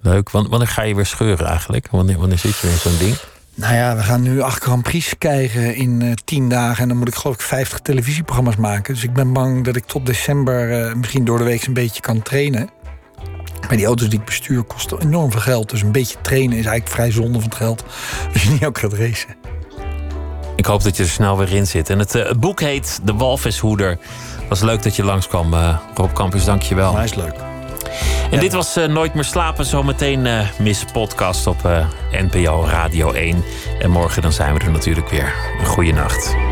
[0.00, 0.30] Leuk.
[0.30, 1.88] Wan- Wanneer ga je weer scheuren eigenlijk?
[1.90, 3.16] Wanneer, wanneer zit je weer in zo'n ding?
[3.54, 6.82] Nou ja, we gaan nu acht Grand Prix krijgen in eh, tien dagen.
[6.82, 8.94] En dan moet ik geloof ik 50 televisieprogramma's maken.
[8.94, 12.00] Dus ik ben bang dat ik tot december eh, misschien door de week een beetje
[12.00, 12.70] kan trainen.
[13.68, 15.70] Maar die auto's die ik bestuur kosten enorm veel geld.
[15.70, 17.84] Dus een beetje trainen is eigenlijk vrij zonde van het geld.
[18.32, 19.36] Als je niet ook gaat racen.
[20.56, 21.90] Ik hoop dat je er snel weer in zit.
[21.90, 23.98] En het, eh, het boek heet De Walvishoeder.
[24.48, 26.44] Was leuk dat je langskwam, eh Rob Campus.
[26.44, 26.92] Dank je wel.
[26.92, 27.34] Maar is leuk.
[28.30, 29.64] En dit was eh, Nooit meer slapen.
[29.64, 33.44] Zometeen eh Miss Podcast op NPO Radio 1.
[33.78, 35.34] En morgen dan zijn we er natuurlijk weer.
[35.60, 36.51] Een goede nacht.